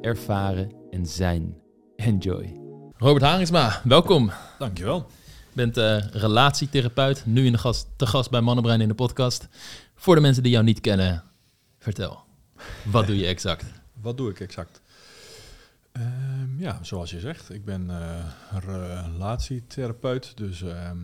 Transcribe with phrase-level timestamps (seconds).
[0.00, 1.56] ervaren en zijn.
[1.96, 2.60] Enjoy.
[2.96, 4.30] Robert Haringsma, welkom.
[4.58, 5.06] Dankjewel.
[5.48, 9.48] Je bent uh, relatietherapeut, nu in de gast, te gast bij Mannenbrein in de podcast.
[9.94, 11.24] Voor de mensen die jou niet kennen,
[11.78, 12.24] vertel.
[12.84, 13.64] Wat doe je exact?
[14.02, 14.80] Wat doe ik exact?
[15.92, 18.24] Ehm, ja, zoals je zegt, ik ben uh,
[18.66, 20.36] relatietherapeut.
[20.36, 20.98] Dus ehm,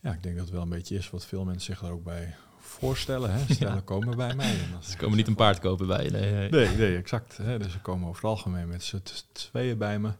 [0.00, 2.04] ja, ik denk dat het wel een beetje is wat veel mensen zich daar ook
[2.04, 2.34] bij
[2.72, 3.32] voorstellen.
[3.32, 3.54] Hè.
[3.54, 4.54] Stellen komen bij mij.
[4.80, 6.10] ze komen niet een paard kopen bij je.
[6.10, 7.36] Nee, nee, nee, exact.
[7.36, 7.58] Hè.
[7.58, 10.10] Dus ze komen over het algemeen met z'n tweeën bij me.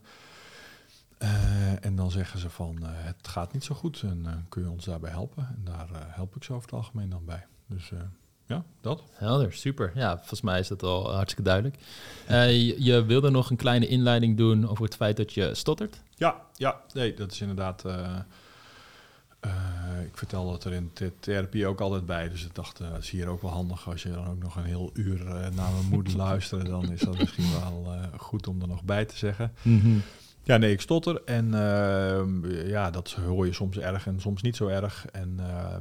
[1.23, 4.63] Uh, en dan zeggen ze van uh, het gaat niet zo goed en uh, kun
[4.63, 5.47] je ons daarbij helpen?
[5.57, 7.47] En daar help ik ze over het algemeen dan bij.
[7.67, 7.91] Dus
[8.47, 9.03] ja, dat.
[9.13, 9.93] Helder, super.
[9.95, 11.77] Ja, volgens mij is dat al hartstikke duidelijk.
[12.29, 16.03] Je, je, wilde nog een kleine inleiding doen over het feit dat je stottert?
[16.15, 17.85] Ja, ja nee, dat is inderdaad.
[20.05, 22.29] Ik vertel dat er in de therapie ook altijd bij.
[22.29, 24.65] Dus ik dacht, dat is hier ook wel handig als je dan ook nog een
[24.65, 26.65] heel uur naar mijn moeder luisteren.
[26.65, 29.53] Dan is dat misschien wel goed om er nog bij te zeggen.
[29.63, 30.03] Mm -hmm.
[30.45, 31.23] Ja, nee, ik stotter.
[31.25, 35.07] En uh, ja, dat hoor je soms erg en soms niet zo erg.
[35.07, 35.77] En uh,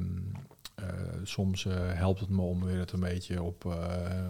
[1.23, 3.77] soms helpt het me om weer het een beetje op,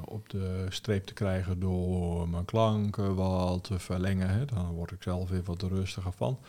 [0.06, 4.30] op de streep te krijgen door mijn klanken wat te verlengen.
[4.30, 4.46] Hè.
[4.46, 6.40] Dan word ik zelf weer wat rustiger van.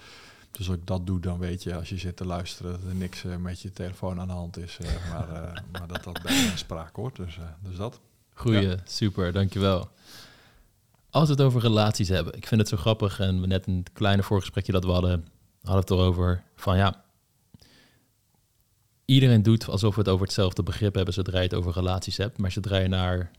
[0.52, 2.94] Dus als ik dat doe, dan weet je als je zit te luisteren dat er
[2.94, 4.78] niks met je telefoon aan de hand is.
[5.10, 7.16] maar, maar dat dat bij spraak hoort.
[7.16, 8.00] Dus, dus dat.
[8.34, 8.76] Goeie, ja.
[8.84, 9.90] super, dankjewel.
[11.10, 13.84] Als we het over relaties hebben, ik vind het zo grappig en we net een
[13.92, 15.28] kleine voorgesprekje dat we hadden,
[15.62, 17.04] hadden het erover van ja,
[19.04, 22.38] iedereen doet alsof we het over hetzelfde begrip hebben zodra je het over relaties hebt,
[22.38, 23.30] maar zodra je naar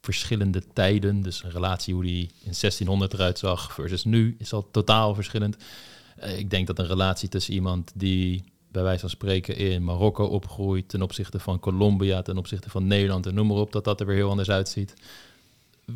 [0.00, 4.70] verschillende tijden, dus een relatie hoe die in 1600 eruit zag versus nu, is al
[4.70, 5.56] totaal verschillend.
[6.22, 10.88] Ik denk dat een relatie tussen iemand die bij wijze van spreken in Marokko opgroeit
[10.88, 14.06] ten opzichte van Colombia, ten opzichte van Nederland en noem maar op, dat dat er
[14.06, 14.94] weer heel anders uitziet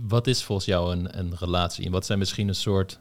[0.00, 1.84] wat is volgens jou een, een relatie?
[1.84, 2.99] En wat zijn misschien een soort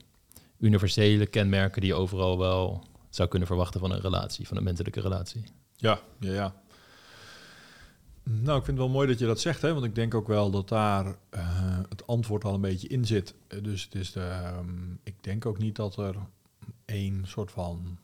[0.58, 5.02] universele kenmerken die je overal wel zou kunnen verwachten van een relatie, van een menselijke
[5.02, 5.44] relatie?
[5.76, 6.54] Ja, ja, ja.
[8.24, 9.74] Nou, ik vind het wel mooi dat je dat zegt, hè?
[9.74, 13.34] want ik denk ook wel dat daar uh, het antwoord al een beetje in zit.
[13.62, 16.16] Dus het is de, um, ik denk ook niet dat er
[16.92, 17.98] één soort van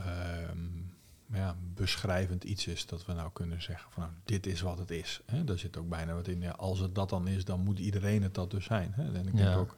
[0.00, 0.92] um,
[1.32, 4.90] ja, beschrijvend iets is dat we nou kunnen zeggen van nou, dit is wat het
[4.90, 5.20] is.
[5.26, 5.44] Hè?
[5.44, 6.40] Daar zit ook bijna wat in.
[6.40, 8.92] Ja, als het dat dan is, dan moet iedereen het dat dus zijn.
[8.94, 9.12] Hè?
[9.12, 9.44] En ik ja.
[9.44, 9.76] denk ook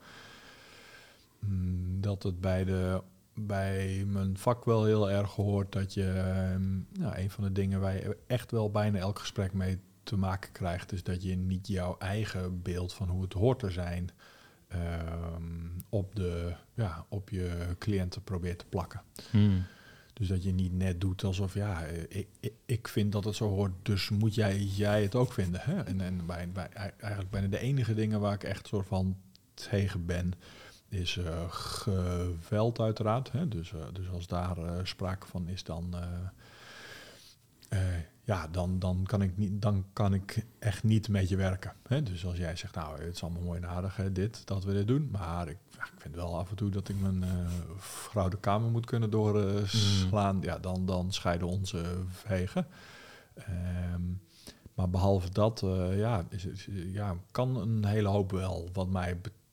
[1.38, 3.02] mm, dat het bij, de,
[3.34, 6.06] bij mijn vak wel heel erg hoort dat je
[6.54, 10.16] um, nou, een van de dingen waar je echt wel bijna elk gesprek mee te
[10.16, 14.10] maken krijgt, is dat je niet jouw eigen beeld van hoe het hoort te zijn.
[14.74, 19.02] Um, op, de, ja, op je cliënten probeert te plakken.
[19.30, 19.64] Hmm.
[20.12, 23.48] Dus dat je niet net doet alsof, ja, ik, ik, ik, vind dat het zo
[23.48, 25.60] hoort, dus moet jij, jij het ook vinden.
[25.60, 25.82] Hè?
[25.82, 26.68] En, en bij, bij,
[26.98, 29.16] eigenlijk bijna de enige dingen waar ik echt soort van
[29.54, 30.32] tegen ben,
[30.88, 33.32] is uh, geweld uiteraard.
[33.32, 33.48] Hè?
[33.48, 35.94] Dus, uh, dus als daar uh, sprake van is, dan,
[38.26, 41.72] ja, dan, dan, kan ik niet, dan kan ik echt niet met je werken.
[41.88, 42.02] Hè?
[42.02, 44.72] Dus als jij zegt, nou, het is allemaal mooi en aardig, hè, dit, dat we
[44.72, 45.08] dit doen.
[45.12, 48.70] Maar ik, ik vind wel af en toe dat ik mijn uh, vrouw de kamer
[48.70, 50.36] moet kunnen doorslaan.
[50.36, 50.42] Mm.
[50.42, 51.84] Ja, dan, dan scheiden onze
[52.28, 52.66] wegen.
[53.94, 54.20] Um,
[54.74, 59.16] maar behalve dat, uh, ja, is, is, ja, kan een hele hoop wel, wat mij
[59.16, 59.44] betreft.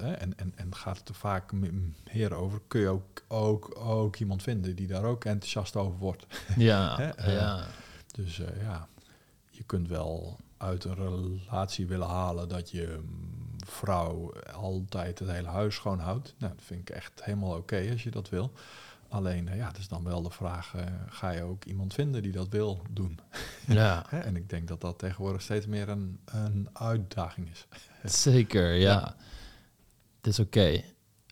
[0.00, 1.52] Hè, en, en, en gaat het er vaak
[2.12, 6.26] meer over, kun je ook, ook, ook iemand vinden die daar ook enthousiast over wordt.
[6.56, 7.66] Ja, hè, ja.
[8.12, 8.88] Dus ja,
[9.50, 13.00] je kunt wel uit een relatie willen halen dat je
[13.66, 16.34] vrouw altijd het hele huis schoonhoudt.
[16.38, 18.52] Nou, dat vind ik echt helemaal oké okay als je dat wil.
[19.12, 22.32] Alleen, ja, het is dan wel de vraag, uh, ga je ook iemand vinden die
[22.32, 23.18] dat wil doen?
[23.66, 24.10] Ja.
[24.10, 27.66] en ik denk dat dat tegenwoordig steeds meer een, een uitdaging is.
[28.22, 28.90] Zeker, ja.
[28.90, 29.16] ja.
[30.16, 30.58] Het is oké.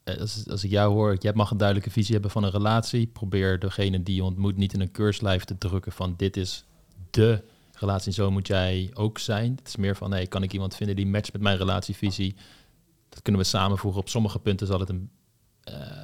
[0.04, 0.18] Okay.
[0.18, 3.06] Als, als ik jou hoor, jij mag een duidelijke visie hebben van een relatie.
[3.06, 6.64] Probeer degene die je ontmoet niet in een keurslijf te drukken van dit is
[7.10, 9.54] de relatie zo moet jij ook zijn.
[9.56, 12.36] Het is meer van, hey, kan ik iemand vinden die matcht met mijn relatievisie?
[13.08, 14.00] Dat kunnen we samenvoegen.
[14.00, 15.10] Op sommige punten zal het een,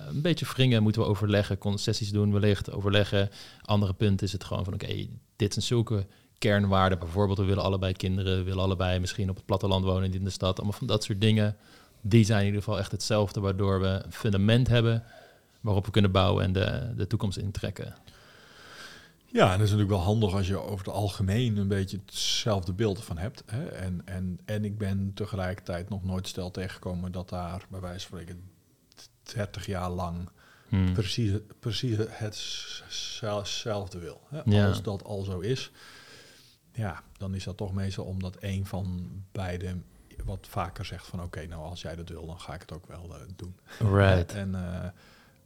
[0.08, 3.30] een beetje wringen, moeten we overleggen, concessies doen, wellicht overleggen.
[3.62, 6.06] Andere punten is het gewoon van, oké, dit zijn zulke
[6.38, 6.98] kernwaarden.
[6.98, 10.30] Bijvoorbeeld, we willen allebei kinderen, we willen allebei misschien op het platteland wonen, in de
[10.30, 10.56] stad.
[10.56, 11.56] Allemaal van dat soort dingen.
[12.00, 15.04] die zijn in ieder geval echt hetzelfde, waardoor we een fundament hebben
[15.66, 17.94] waarop we kunnen bouwen en de, de toekomst intrekken.
[19.24, 22.72] Ja, en dat is natuurlijk wel handig als je over het algemeen een beetje hetzelfde
[22.72, 23.42] beeld van hebt.
[23.46, 23.66] Hè?
[23.66, 28.18] En, en, en ik ben tegelijkertijd nog nooit stel tegengekomen dat daar bij wijze van
[28.18, 28.42] spreken
[29.34, 30.28] 30 jaar lang
[30.68, 30.92] Hmm.
[30.92, 31.96] precies, precies
[33.20, 34.20] hetzelfde wil.
[34.28, 34.40] Hè?
[34.44, 34.68] Ja.
[34.68, 35.70] Als dat al zo is,
[36.72, 39.84] ja, dan is dat toch meestal omdat een van beiden
[40.24, 42.86] wat vaker zegt van oké, nou als jij dat wil, dan ga ik het ook
[42.86, 43.56] wel eh, doen.
[43.78, 44.34] Right.
[44.34, 44.88] En, eh,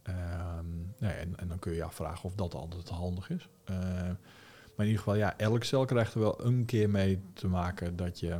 [0.03, 0.65] ehm,
[0.99, 3.47] en, en dan kun je je afvragen of dat altijd handig is.
[3.63, 3.75] Eh,
[4.75, 7.95] maar in ieder geval, ja, elk cel krijgt er wel een keer mee te maken
[7.95, 8.39] dat je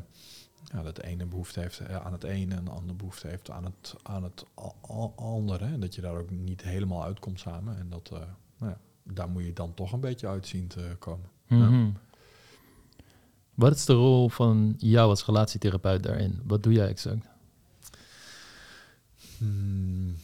[0.63, 3.49] ja, dat de ene behoefte heeft eh, aan het ene en de andere behoefte heeft
[3.49, 4.45] aan het, aan het
[5.15, 5.65] andere.
[5.65, 7.77] En dat je daar ook niet helemaal uitkomt samen.
[7.77, 8.19] En dat, eh,
[8.57, 11.29] nou ja, daar moet je dan toch een beetje uit zien te komen.
[11.47, 11.89] Mhm.
[13.53, 16.41] Wat is de rol van jou als relatietherapeut daarin?
[16.43, 17.25] Wat doe jij exact?
[19.37, 20.15] Hmm,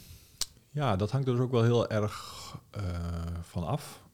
[0.70, 2.38] ja, dat hangt er dus ook wel heel erg
[2.70, 2.84] eh,
[3.42, 4.06] van af.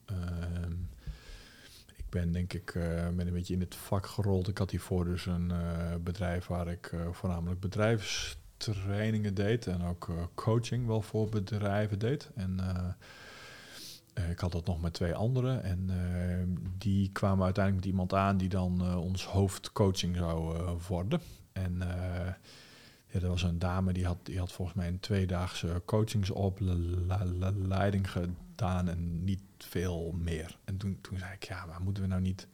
[2.13, 4.47] Ben denk ik eh, ben een beetje in het vak gerold.
[4.47, 10.09] Ik had hiervoor dus een eh, bedrijf waar ik eh, voornamelijk bedrijfstrainingen deed en ook
[10.35, 12.29] coaching wel voor bedrijven deed.
[12.35, 12.59] En
[14.29, 15.89] ik had dat nog met twee anderen en
[16.77, 20.57] die kwamen uiteindelijk met iemand aan die dan eh, ons hoofdcoaching zou
[20.87, 21.21] worden.
[21.51, 21.81] En
[23.13, 28.89] ja, er was een dame die had, die had volgens mij een tweedaagse coachingsopleiding gedaan
[28.89, 30.57] en niet veel meer.
[30.63, 32.47] En toen, toen zei ik, ja, maar moeten we nou niet...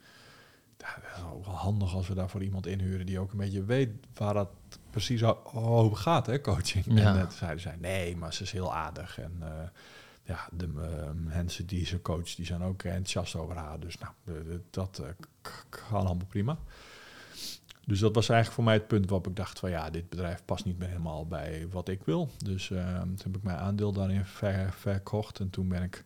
[0.78, 3.64] Ja, dat is ook wel handig als we daarvoor iemand inhuren die ook een beetje
[3.64, 4.50] weet waar dat
[4.90, 5.24] precies
[5.54, 6.86] over gaat, hè, coaching.
[6.86, 7.18] Ja.
[7.18, 9.20] En zeiden zij, nee, maar ze is heel aardig.
[9.20, 9.68] En eh,
[10.24, 13.80] ja, de eh, mensen die ze coacht, die zijn ook enthousiast over haar.
[13.80, 14.14] Dus nou,
[14.70, 15.08] dat eh,
[15.70, 16.58] kan allemaal prima.
[17.90, 20.46] Dus dat was eigenlijk voor mij het punt waarop ik dacht van ja, dit bedrijf
[20.46, 22.30] past niet meer helemaal bij wat ik wil.
[22.38, 26.04] Dus eh, toen heb ik mijn aandeel daarin ver- verkocht en toen ben ik,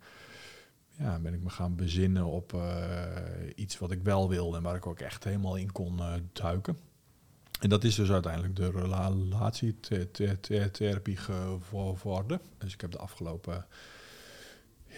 [0.89, 3.05] ja, ben ik me gaan bezinnen op eh,
[3.55, 6.77] iets wat ik wel wilde en waar ik ook echt helemaal in kon eh, duiken.
[7.59, 12.39] En dat is dus uiteindelijk de relatietherapie geworden.
[12.57, 13.65] Dus ik heb de afgelopen,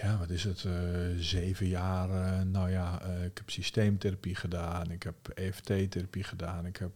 [0.02, 0.74] ja, wat is het, eh,
[1.18, 6.92] zeven jaar, nou ja, eh, ik heb systeemtherapie gedaan, ik heb EFT-therapie gedaan, ik heb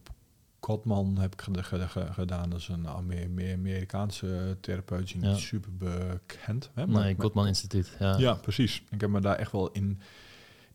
[0.60, 5.16] Kotman heb ik ged- ged- ged- gedaan, dat is een Ame- Ame- Amerikaanse therapeut, die
[5.16, 6.70] niet super bekend.
[6.74, 7.96] Hè, maar- Nee, Gottman Instituut.
[7.98, 8.16] Ja.
[8.18, 8.82] ja, precies.
[8.90, 9.98] Ik heb me daar echt wel in,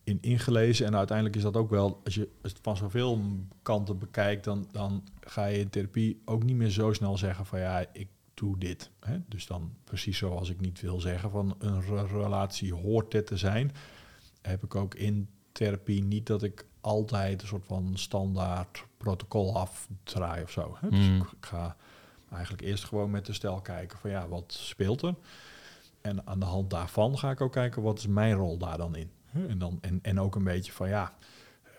[0.04, 0.86] in ingelezen.
[0.86, 3.22] En uiteindelijk is dat ook wel, als je het van zoveel
[3.62, 7.60] kanten bekijkt, dan, dan ga je in therapie ook niet meer zo snel zeggen van
[7.60, 8.90] ja, ik doe dit.
[9.00, 9.18] Hè?
[9.28, 13.38] Dus dan precies zoals ik niet wil zeggen van een re- relatie hoort dit te
[13.38, 13.72] zijn,
[14.42, 20.44] heb ik ook in therapie niet dat ik altijd een soort van standaard protocol afdraai
[20.44, 20.78] of zo.
[20.80, 20.90] Hè?
[20.90, 21.16] Dus Mm.
[21.22, 21.76] ik, ga
[22.32, 25.16] eigenlijk eerst gewoon met de stel kijken van ja, wat speelt er?
[26.02, 28.96] En aan de hand daarvan ga ik ook kijken wat is mijn rol daar dan
[28.96, 29.10] in.
[29.48, 31.14] En, dan, en, en ook een beetje van ja,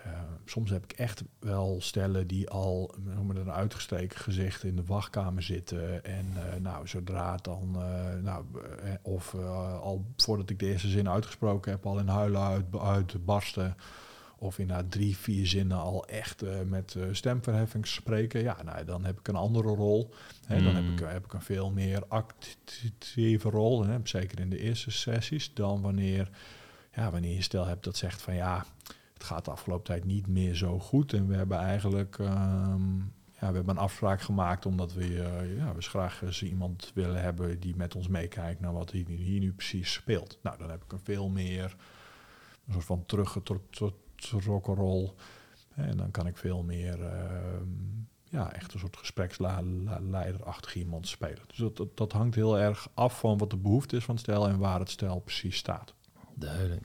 [0.07, 2.95] eh, soms heb ik echt wel stellen die al
[3.25, 6.05] maar, een uitgestreken gezicht in de wachtkamer zitten.
[6.05, 8.45] En eh, nou, zodra het dan, eh, nou,
[9.03, 9.35] of
[9.81, 13.77] al voordat ik de eerste zin uitgesproken heb, al in huilen uit, uitbarsten.
[14.39, 18.43] Of in na drie, vier zinnen al echt met stemverheffing spreken.
[18.43, 20.15] Ja, nou, dan heb ik een andere rol.
[20.47, 23.85] Hè, dan heb ik, heb ik een veel meer actieve rol.
[23.85, 25.55] Hè, zeker in de eerste sessies.
[25.55, 26.31] Dan wanneer,
[26.95, 28.67] ja, wanneer je stel hebt dat zegt van ja,
[29.17, 31.13] het gaat de afgelopen tijd niet meer zo goed.
[31.13, 32.99] En we hebben eigenlijk ehm,
[33.41, 37.23] ja, we hebben een afspraak gemaakt omdat we, eh, ja, we graag eens iemand willen
[37.23, 40.39] hebben die met ons meekijkt naar wat hier, hier nu precies speelt.
[40.43, 41.77] Nou, dan heb ik een veel meer
[42.67, 45.15] een soort van teruggetrokken rol.
[45.75, 47.69] En dan kan ik veel meer ehm,
[48.25, 51.43] ja, echt een soort gespreksleiderachtig iemand spelen.
[51.47, 54.49] Dus dat, dat, hangt heel erg af van wat de behoefte is van het stel
[54.49, 55.95] en waar het stel precies staat.
[56.35, 56.83] Duidelijk.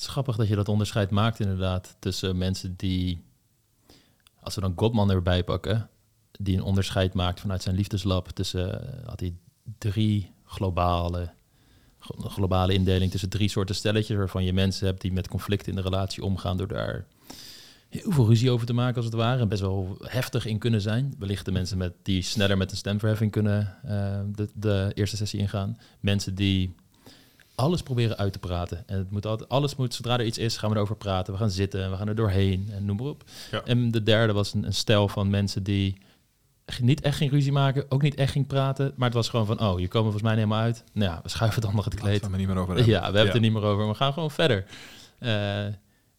[0.00, 3.24] Het is grappig dat je dat onderscheid maakt inderdaad tussen mensen die,
[4.40, 5.90] als we dan Godman erbij pakken,
[6.30, 9.34] die een onderscheid maakt vanuit zijn liefdeslab tussen, eh, had hij
[9.78, 11.30] drie globale,
[12.18, 15.88] globale indeling tussen drie soorten stelletjes waarvan je mensen hebt die met conflicten in de
[15.88, 17.06] relatie omgaan door daar
[17.88, 20.80] heel veel ruzie over te maken als het ware en best wel heftig in kunnen
[20.80, 21.14] zijn.
[21.18, 25.40] Wellicht de mensen met, die sneller met een stemverheffing kunnen eh, de, de eerste sessie
[25.40, 25.78] ingaan.
[26.00, 26.74] Mensen die
[27.60, 28.82] alles proberen uit te praten.
[28.88, 31.32] En het moet altijd, alles moet, zodra er iets is, gaan we erover praten.
[31.32, 33.24] We gaan zitten en we gaan er doorheen en noem maar op.
[33.50, 33.62] Ja.
[33.64, 35.98] En de derde was een, een stel van mensen die
[36.80, 38.92] niet echt ging ruzie maken, ook niet echt ging praten.
[38.96, 40.84] Maar het was gewoon van, oh, je komen volgens mij niet helemaal uit.
[40.92, 42.16] Nou ja, we schuiven het nog het Laten kleed.
[42.20, 43.24] we het maar niet meer over Ja, we hebben.
[43.24, 43.88] het er niet meer over.
[43.88, 44.64] We gaan gewoon verder.
[45.18, 45.66] Eh,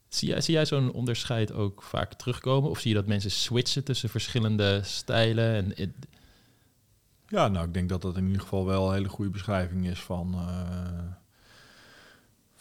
[0.07, 2.69] zie jij, zie jij zo'n onderscheid ook vaak terugkomen?
[2.69, 5.53] Of zie je dat mensen switchen tussen verschillende stijlen?
[5.55, 6.07] En, it-
[7.27, 9.99] Ja, nou, ik denk dat dat in ieder geval wel een hele goede beschrijving is
[9.99, 10.41] van, uh,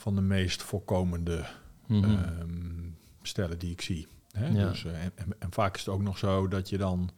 [0.00, 1.44] van de meest voorkomende
[1.86, 2.96] mm -hmm.
[3.22, 4.06] stellen die ik zie.
[4.32, 4.48] Hè?
[4.48, 4.68] Ja.
[4.68, 7.10] Dus, uh, en, en, vaak is het ook nog zo dat je dan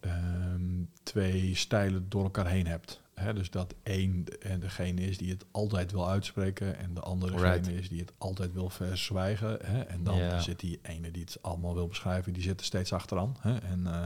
[0.00, 3.00] um, twee stijlen door elkaar heen hebt.
[3.14, 3.34] Hè?
[3.34, 7.78] Dus dat één en degene is die het altijd wil uitspreken en de andere degene
[7.78, 9.58] is die het altijd wil verzwijgen.
[9.62, 9.80] Hè?
[9.80, 13.36] En dan zit die ene die het allemaal wil beschrijven, die zit er steeds achteraan.
[13.40, 13.56] Hè?
[13.56, 14.02] En uh,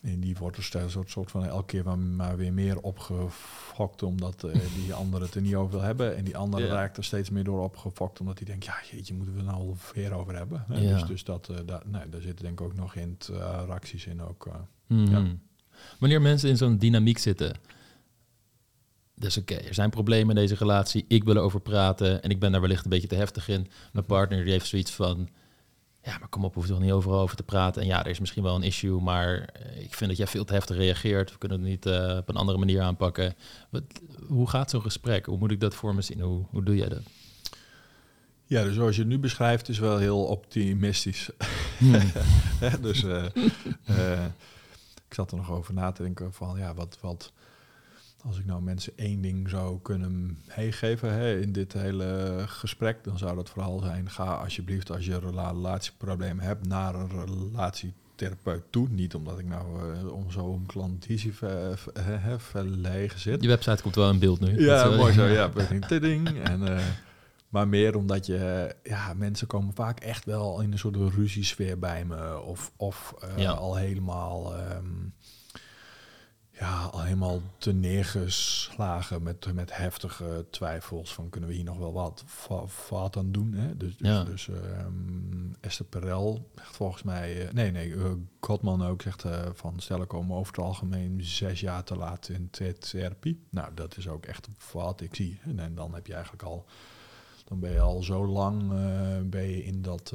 [0.00, 4.44] en die wordt er een soort, soort van elke keer maar weer meer opgefokt omdat
[4.44, 4.52] uh,
[4.84, 6.16] die andere het er niet over wil hebben.
[6.16, 9.36] En die andere raakt er steeds meer door opgefokt omdat hij denkt, ja jeetje, moeten
[9.36, 10.64] we nou weer over hebben.
[10.68, 10.94] Ja.
[10.94, 14.46] Dus, dus dat, uh, da nee, daar zitten denk ik ook nog interacties in ook.
[14.46, 14.54] Uh,
[14.86, 15.26] mm -hmm.
[15.26, 15.36] ja.
[15.98, 17.56] Wanneer mensen in zo'n dynamiek zitten,
[19.14, 22.40] dus oké, okay, er zijn problemen in deze relatie, ik wil erover praten en ik
[22.40, 23.70] ben daar wellicht een beetje te heftig in.
[23.92, 25.28] Mijn partner die heeft zoiets van,
[26.02, 27.82] ja, maar kom op, we hoeven toch niet overal over te praten.
[27.82, 30.52] En ja, er is misschien wel een issue, maar ik vind dat jij veel te
[30.52, 31.32] heftig reageert.
[31.32, 33.34] We kunnen het niet uh, op een andere manier aanpakken.
[33.70, 33.82] Wat,
[34.28, 35.26] hoe gaat zo'n gesprek?
[35.26, 36.20] Hoe moet ik dat voor me zien?
[36.20, 37.02] Hoe, hoe doe jij dat?
[38.44, 41.30] Ja, dus zoals je het nu beschrijft, is wel heel optimistisch.
[41.78, 42.12] Hmm.
[42.82, 43.24] dus uh,
[43.90, 44.24] uh,
[45.08, 47.32] ik zat er nog over na te denken van, ja, wat, wat,
[48.24, 53.36] als ik nou mensen één ding zou kunnen meegeven in dit hele gesprek, dan zou
[53.36, 58.88] dat vooral zijn: ga alsjeblieft als je een relatieprobleem hebt naar een relatietherapeut toe.
[58.88, 61.34] Niet omdat ik nou uh, om zo'n klantitie
[62.38, 63.42] verlegen zit.
[63.42, 64.60] Je website komt wel in beeld nu.
[64.60, 65.24] Ja, dat, mooi zo.
[65.24, 65.50] Ja,
[65.88, 66.42] ding.
[66.42, 66.78] en, uh,
[67.48, 72.04] maar meer omdat je, ja, mensen komen vaak echt wel in een soort ruziesfeer bij
[72.04, 72.40] me.
[72.40, 73.50] Of, of ja.
[73.50, 74.54] al helemaal.
[74.54, 74.99] Um,
[76.60, 81.92] ja, al helemaal te neergeslagen met, met heftige twijfels van kunnen we hier nog wel
[81.92, 82.24] wat,
[82.88, 83.52] wat aan doen.
[83.52, 83.76] Hè?
[83.76, 84.24] Dus, dus, ja.
[84.24, 89.46] dus um, Esther Perel zegt volgens mij, uh, nee, nee, uh, Godman ook zegt uh,
[89.52, 93.42] van stellen komen over het algemeen zes jaar te laat in therapie.
[93.50, 95.38] Nou, dat is ook echt wat ik zie.
[95.42, 96.66] En, en dan heb je eigenlijk al,
[97.44, 98.68] dan ben je al zo lang
[99.30, 100.12] ben je in dat,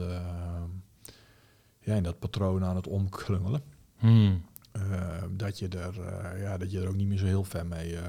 [1.80, 3.62] ja, in dat patroon aan het omklungelen.
[3.98, 4.46] Hmm.
[4.78, 7.66] Uh, dat, je er, uh, ja, dat je er ook niet meer zo heel ver
[7.66, 8.02] mee uh,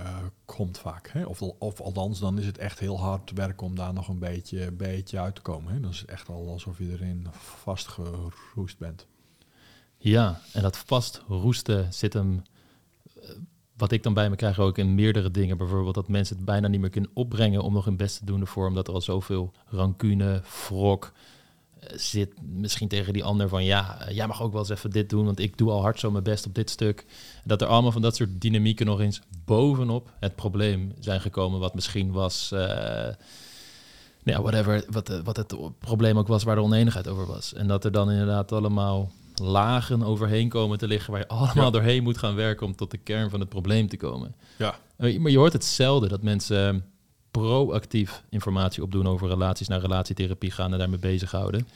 [0.45, 1.09] komt vaak.
[1.09, 1.25] Hè?
[1.25, 4.73] Of, of althans, dan is het echt heel hard werken om daar nog een beetje,
[4.73, 5.73] beetje uit te komen.
[5.73, 5.81] Hè?
[5.81, 9.07] Dan is het echt al alsof je erin vastgeroest bent.
[9.99, 12.43] Ja, en dat vastroesten zit hem...
[13.77, 15.57] Wat ik dan bij me krijg ook in meerdere dingen.
[15.57, 18.41] Bijvoorbeeld dat mensen het bijna niet meer kunnen opbrengen om nog hun best te doen
[18.41, 18.67] ervoor.
[18.67, 21.13] Omdat er al zoveel rancune, wrok,
[21.95, 25.25] zit misschien tegen die ander van ja, jij mag ook wel eens even dit doen,
[25.25, 27.05] want ik doe al hard zo mijn best op dit stuk.
[27.45, 31.75] Dat er allemaal van dat soort dynamieken nog eens bovenop het probleem zijn gekomen, wat
[31.75, 32.61] misschien was, uh,
[34.23, 37.55] ja, whatever, wat, wat het probleem ook was waar de oneenigheid over was.
[37.55, 41.71] En dat er dan inderdaad allemaal lagen overheen komen te liggen waar je allemaal ja.
[41.71, 44.35] doorheen moet gaan werken om tot de kern van het probleem te komen.
[44.57, 44.79] Ja.
[44.97, 46.85] Maar je hoort hetzelfde dat mensen
[47.41, 51.69] proactief informatie opdoen over relaties naar relatietherapie gaan en daarmee bezighouden.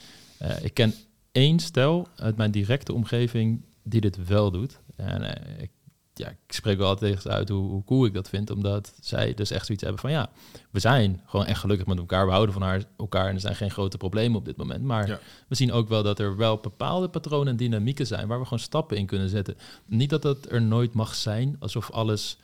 [0.43, 0.95] Uh, ik ken
[1.33, 4.81] één stel uit mijn directe omgeving die dit wel doet.
[4.97, 5.71] En uh, ik,
[6.15, 9.51] ja, ik spreek wel altijd uit hoe, hoe cool ik dat vind, omdat zij dus
[9.51, 10.31] echt zoiets hebben van ja,
[10.71, 13.57] we zijn gewoon echt gelukkig met elkaar, we houden van haar, elkaar en er zijn
[13.57, 14.85] geen grote problemen op dit moment.
[14.85, 15.19] Maar ja.
[15.49, 18.59] we zien ook wel dat er wel bepaalde patronen en dynamieken zijn waar we gewoon
[18.59, 19.57] stappen in kunnen zetten.
[19.87, 22.39] Niet dat dat er nooit mag zijn, alsof alles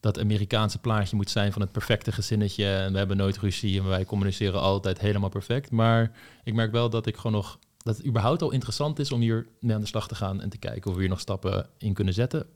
[0.00, 2.66] dat Amerikaanse plaatje moet zijn van het perfecte gezinnetje.
[2.66, 5.70] En we hebben nooit ruzie en wij communiceren altijd helemaal perfect.
[5.70, 6.12] Maar
[6.44, 9.46] ik merk wel dat ik gewoon nog dat het überhaupt al interessant is om hier
[9.60, 11.94] mee aan de slag te gaan en te kijken of we hier nog stappen in
[11.94, 12.46] kunnen zetten.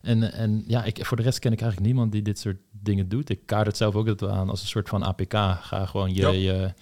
[0.00, 3.08] En, en ja, ik, voor de rest ken ik eigenlijk niemand die dit soort dingen
[3.08, 3.28] doet.
[3.28, 5.32] Ik kaart het zelf ook dat aan als een soort van APK.
[5.32, 6.72] Ga gewoon je, je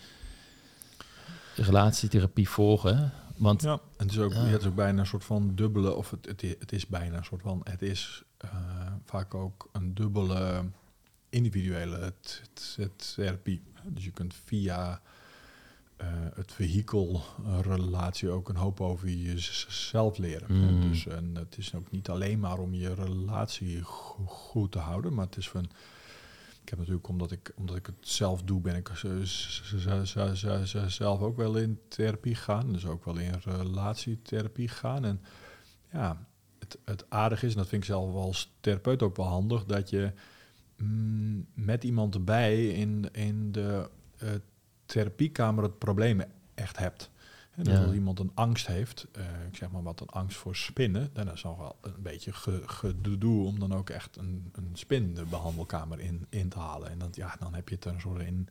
[1.57, 3.13] relatietherapie volgen.
[3.37, 4.39] Want, ja, en het is, ook, ja.
[4.39, 7.25] het is ook bijna een soort van dubbele, of het, het, het is bijna een
[7.25, 8.23] soort van, het is
[9.05, 10.65] vaak ook een dubbele
[11.29, 12.15] individuele
[12.97, 13.63] therapie.
[13.85, 15.01] Dus je kunt via
[16.01, 17.23] uh, het vehikel
[17.61, 20.57] relatie ook een hoop over jezelf leren.
[20.57, 20.81] Mm.
[20.81, 25.15] Dus en het is ook niet alleen maar om je relatie go goed te houden,
[25.15, 25.71] maar het is van
[26.65, 28.91] ik heb natuurlijk, omdat ik, omdat ik het zelf doe, ben ik
[30.87, 32.73] zelf ook wel in therapie gegaan.
[32.73, 35.05] Dus ook wel in relatietherapie gegaan.
[35.05, 35.21] En
[35.93, 36.27] ja,
[36.65, 39.91] het, het aardige is, en dat vind ik zelf als therapeut ook wel handig, dat
[39.91, 40.13] je
[40.77, 43.89] mm, met iemand erbij in, in de
[44.23, 44.31] uh,
[44.87, 46.23] therapiekamer het probleem
[46.55, 47.11] echt hebt.
[47.51, 47.85] En ja.
[47.85, 51.33] als iemand een angst heeft, uh, ik zeg maar wat een angst voor spinnen, dan
[51.33, 52.33] is nog wel een beetje
[52.67, 56.91] gedoe om dan ook echt een, een spin de behandelkamer in, in te halen.
[56.91, 58.49] En dan, ja, dan heb je het er een soort in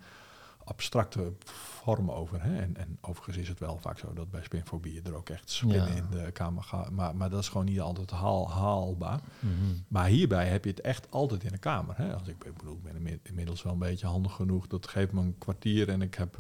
[0.63, 2.43] abstracte vormen over.
[2.43, 2.61] Hè?
[2.61, 5.87] En, en overigens is het wel vaak zo dat bij spinfobie er ook echt spinnen
[5.87, 5.93] Ja.
[5.95, 6.89] in de kamer gaat.
[6.91, 9.19] Maar, maar dat is gewoon niet altijd haal, haalbaar.
[9.39, 9.53] Mhm.
[9.87, 11.97] Maar hierbij heb je het echt altijd in de kamer.
[11.97, 12.13] Hè?
[12.13, 14.67] Als ik, ben- ik bedoel, ik ben inmi- inmiddels wel een beetje handig genoeg.
[14.67, 16.39] Dat geeft me een kwartier en ik heb,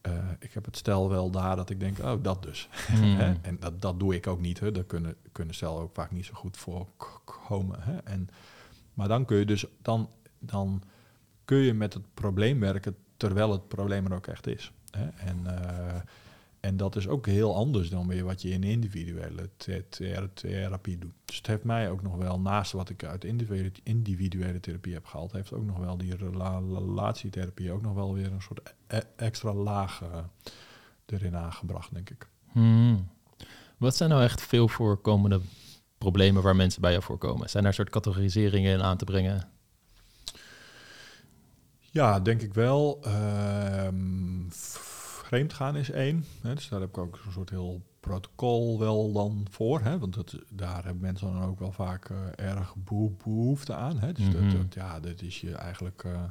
[0.00, 2.68] eh, ik heb het stel wel daar dat ik denk, oh, dat dus.
[2.92, 3.34] Mhm.
[3.42, 4.60] En dat, dat doe ik ook niet.
[4.60, 4.72] Hè?
[4.72, 6.86] Daar kunnen, kunnen stel ook vaak niet zo goed voor
[7.46, 7.82] komen.
[7.82, 7.96] Hè?
[7.96, 8.28] En,
[8.94, 10.82] maar dan kun je dus dan, dan
[11.44, 14.72] kun je met het probleem werken terwijl het probleem er ook echt is.
[14.90, 15.06] Hè?
[15.06, 16.00] En, eh,
[16.60, 20.98] en dat is ook heel anders dan weer wat je in individuele the- the- therapie
[20.98, 21.12] doet.
[21.24, 23.24] Dus het heeft mij ook nog wel, naast wat ik uit
[23.82, 28.32] individuele, therapie heb gehaald, heeft ook nog wel die rela- relatietherapie ook nog wel weer
[28.32, 30.08] een soort e- extra laag eh,
[31.06, 32.28] erin aangebracht, denk ik.
[32.52, 32.96] Mhm.
[33.76, 35.40] Wat zijn nou echt veel voorkomende
[35.98, 37.50] problemen waar mensen bij jou voorkomen?
[37.50, 39.48] Zijn daar soort categoriseringen in aan te brengen?
[41.96, 42.98] Ja, denk ik wel.
[43.02, 44.44] Ehm
[45.24, 46.24] vreemdgaan is één.
[46.42, 49.80] Hè, dus daar heb ik ook zo'n soort heel protocol wel dan voor.
[49.80, 53.98] Hè, want dat, daar hebben mensen dan ook wel vaak eh, erg beho- behoefte aan.
[53.98, 54.12] Hè.
[54.12, 54.32] Dus Mhm.
[54.42, 56.04] dat, dat, ja, dat is je eigenlijk...
[56.04, 56.22] eh,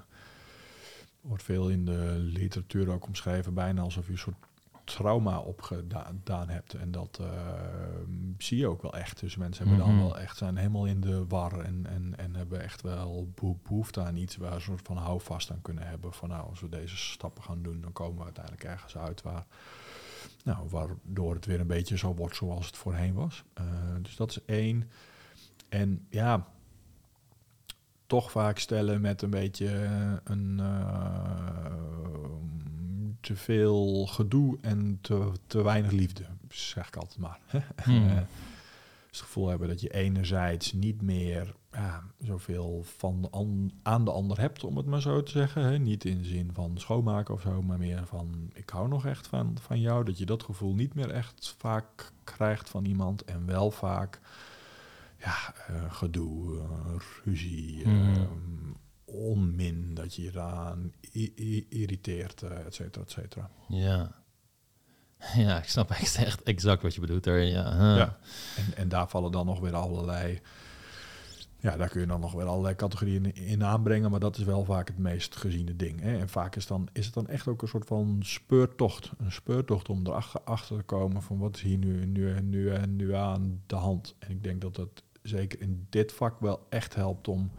[1.21, 4.35] wordt veel in de literatuur ook omschreven, bijna alsof je een soort
[4.85, 6.73] trauma opgedaan hebt.
[6.73, 7.27] En dat eh,
[8.37, 9.19] zie je ook wel echt.
[9.19, 10.03] Dus mensen hebben dan Mhm.
[10.05, 14.01] wel echt, zijn helemaal in de war en, en, en hebben echt wel beho- behoefte
[14.01, 16.13] aan iets waar ze een soort van houvast aan kunnen hebben.
[16.13, 19.45] Van nou, als we deze stappen gaan doen, dan komen we uiteindelijk ergens uit waar,
[20.43, 23.43] nou, waardoor het weer een beetje zo wordt zoals het voorheen was.
[23.53, 23.63] Eh,
[24.01, 24.89] dus dat is één.
[25.69, 26.47] En ja,
[28.07, 29.69] toch vaak stellen met een beetje
[30.23, 31.65] een eh,
[33.25, 37.39] te veel gedoe en te, te weinig liefde, zeg ik altijd maar.
[37.83, 38.07] Hmm.
[38.09, 38.15] Eh,
[39.09, 44.05] dus het gevoel hebben dat je enerzijds niet meer ja, zoveel van de an- aan
[44.05, 45.63] de ander hebt, om het maar zo te zeggen.
[45.63, 45.77] Hè?
[45.79, 49.27] Niet in de zin van schoonmaken of zo, maar meer van ik hou nog echt
[49.27, 50.05] van, van jou.
[50.05, 54.19] Dat je dat gevoel niet meer echt vaak krijgt van iemand en wel vaak
[55.19, 56.65] ja, eh, gedoe, eh,
[57.25, 58.25] ruzie, Mhm.
[59.05, 63.49] Onmin, dat je je irriteert, eh, et cetera, et cetera.
[63.67, 64.23] Ja.
[65.35, 67.39] Ja, ik snap echt, echt exact wat je bedoelt daar.
[67.39, 67.77] Ja.
[67.77, 67.97] huh.
[67.97, 68.17] Ja.
[68.57, 70.41] En, en daar vallen dan nog weer allerlei.
[71.59, 74.43] Ja, daar kun je dan nog weer allerlei categorieën in, in aanbrengen, maar dat is
[74.43, 76.01] wel vaak het meest geziene ding.
[76.01, 76.17] Hè?
[76.17, 79.11] En vaak is, dan, is het dan echt ook een soort van speurtocht.
[79.17, 82.95] Een speurtocht om erachter achter te komen van wat is hier nu, nu, nu, en
[82.95, 84.15] nu aan de hand.
[84.19, 87.51] En ik denk dat dat zeker in dit vak wel echt helpt om,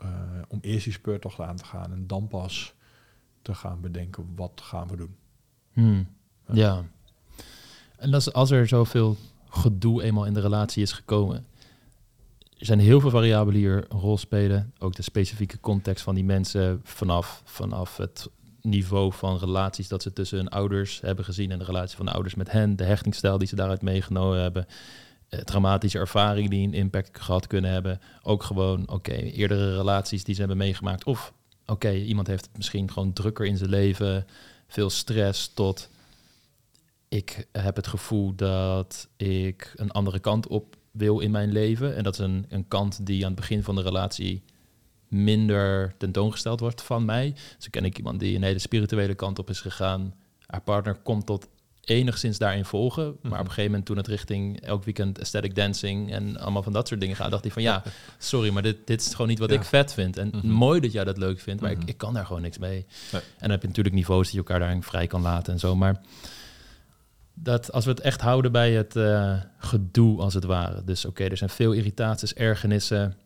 [0.00, 0.08] eh,
[0.48, 2.74] om eerst die speurtocht aan te gaan en dan pas
[3.42, 5.16] te gaan bedenken wat gaan we doen.
[5.72, 6.08] Hmm.
[6.52, 6.84] Ja.
[7.96, 9.16] En dat is, als er zoveel
[9.48, 11.46] gedoe eenmaal in de relatie is gekomen,
[12.58, 14.72] er zijn heel veel variabelen hier een rol spelen.
[14.78, 18.28] Ook de specifieke context van die mensen vanaf, vanaf het
[18.62, 22.12] niveau van relaties dat ze tussen hun ouders hebben gezien en de relatie van de
[22.12, 24.66] ouders met hen, de hechtingsstijl die ze daaruit meegenomen hebben,
[25.44, 28.00] traumatische ervaringen die een impact gehad kunnen hebben.
[28.22, 31.04] Ook gewoon, oké, eerdere relaties die ze hebben meegemaakt.
[31.04, 31.32] Of,
[31.66, 34.26] oké, iemand heeft misschien gewoon drukker in zijn leven,
[34.66, 35.90] veel stress, tot
[37.08, 41.96] ik heb het gevoel dat ik een andere kant op wil in mijn leven.
[41.96, 44.42] En dat is een, een kant die aan het begin van de relatie
[45.08, 47.34] minder tentoongesteld wordt van mij.
[47.58, 50.14] Zo ken ik iemand die een hele spirituele kant op is gegaan.
[50.46, 51.48] Haar partner komt tot
[51.84, 53.04] enigszins daarin volgen.
[53.04, 53.34] Maar op Mhm.
[53.34, 57.00] een gegeven moment toen het richting elk weekend aesthetic dancing en allemaal van dat soort
[57.00, 57.82] dingen gaat, dacht hij van ja,
[58.18, 59.56] sorry, maar dit, dit is gewoon niet wat Ja.
[59.56, 60.16] ik vet vind.
[60.16, 60.46] En Mhm.
[60.48, 61.80] mooi dat jij dat leuk vindt, maar Mhm.
[61.80, 62.86] ik, ik kan daar gewoon niks mee.
[63.12, 63.20] Nee.
[63.22, 65.76] En dan heb je natuurlijk niveaus die je elkaar daarin vrij kan laten en zo.
[65.76, 66.00] Maar
[67.34, 70.84] dat als we het echt houden bij het eh, gedoe, als het ware.
[70.84, 73.16] Dus oké, er zijn veel irritaties, ergernissen.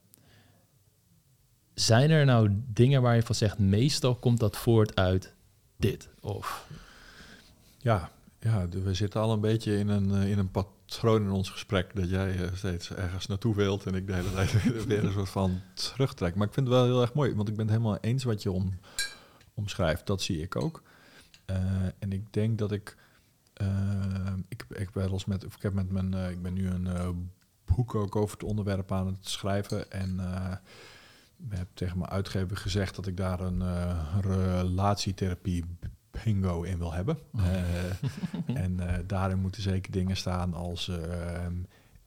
[1.75, 5.33] Zijn er nou dingen waar je van zegt, meestal komt dat voort uit
[5.77, 6.09] dit?
[6.21, 6.67] Of
[7.79, 8.11] Ja,
[8.45, 11.95] ja, we zitten al een beetje in een, eh, in een patroon in ons gesprek
[11.95, 15.29] dat jij eh, steeds ergens naartoe wilt en ik de hele tijd weer- een soort
[15.29, 16.35] van terugtrek.
[16.35, 18.43] Maar ik vind het wel heel erg mooi, want ik ben het helemaal eens wat
[18.43, 18.79] je om,
[19.55, 20.07] omschrijft.
[20.07, 20.83] Dat zie ik ook.
[21.45, 21.57] Eh,
[21.99, 22.97] en ik denk dat ik,
[24.49, 27.31] ik, ik ben eens met, ik heb met mijn, ik ben nu een
[27.65, 30.21] boek ook over het onderwerp aan het schrijven en
[31.51, 33.63] ik heb tegen mijn uitgever gezegd dat ik daar een
[34.21, 35.65] relatietherapie
[36.25, 37.19] bingo in wil hebben.
[37.37, 41.47] Eh, en eh, daarin moeten zeker dingen staan als eh,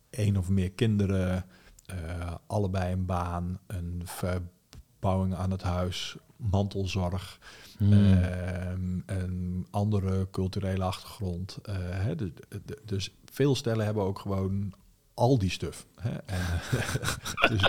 [0.09, 1.45] één of meer kinderen,
[1.85, 7.39] eh, allebei een baan, een verbouwing aan het huis, mantelzorg,
[7.77, 8.13] Hmm.
[8.13, 11.57] ehm, een andere culturele achtergrond.
[11.63, 12.13] eh, hè,
[12.85, 14.73] dus veel stellen hebben ook gewoon
[15.17, 15.85] al die stuff.
[16.01, 16.09] Hè?
[16.25, 16.45] En,
[17.49, 17.61] dus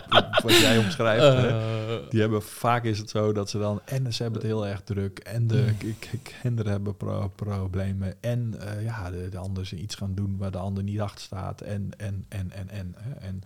[0.43, 4.13] wat jij omschrijft, hè, Uh, die hebben vaak is het zo dat ze dan en
[4.15, 8.85] ze hebben het heel erg druk en de k- kinderen hebben pro- problemen en eh,
[8.85, 11.91] ja de, de ander is iets gaan doen waar de ander niet achter staat en
[11.97, 13.11] en en en en hè.
[13.13, 13.43] en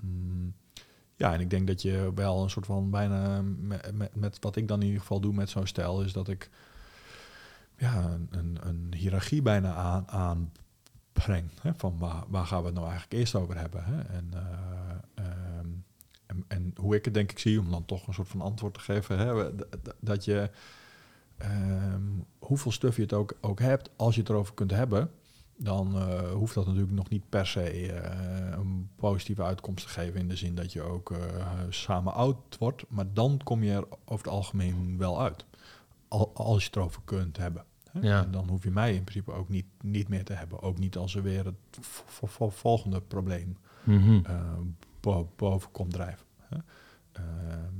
[0.00, 0.52] mm,
[1.16, 4.56] ja en ik denk dat je wel een soort van bijna met, met, met wat
[4.56, 6.50] ik dan in ieder geval doe met zo'n stijl is dat ik
[7.76, 9.74] ja een, een, een hiërarchie bijna
[10.06, 10.52] aan
[11.60, 14.00] hè, van waar, waar gaan we het nou eigenlijk eerst over hebben hè?
[14.00, 15.68] en eh, ehm,
[16.26, 18.74] en, en hoe ik het denk ik zie, om dan toch een soort van antwoord
[18.74, 19.50] te geven, hè,
[20.00, 20.50] dat je
[21.36, 22.02] ehm,
[22.38, 25.10] hoeveel stuff je het ook, ook hebt, als je het erover kunt hebben,
[25.56, 30.20] dan eh, hoeft dat natuurlijk nog niet per se eh, een positieve uitkomst te geven
[30.20, 31.14] in de zin dat je ook
[31.68, 35.44] samen oud wordt, maar dan kom je er over het algemeen wel uit,
[36.08, 37.64] al, als je het erover kunt hebben.
[37.92, 38.00] Hè?
[38.00, 38.24] Ja.
[38.24, 40.96] En dan hoef je mij in principe ook niet, niet meer te hebben, ook niet
[40.96, 41.54] als er weer het
[42.50, 44.20] volgende probleem mhm.
[44.24, 44.58] eh,
[45.00, 46.26] bo- boven komt drijven.
[46.38, 46.56] Hè?
[47.12, 47.74] Ehm,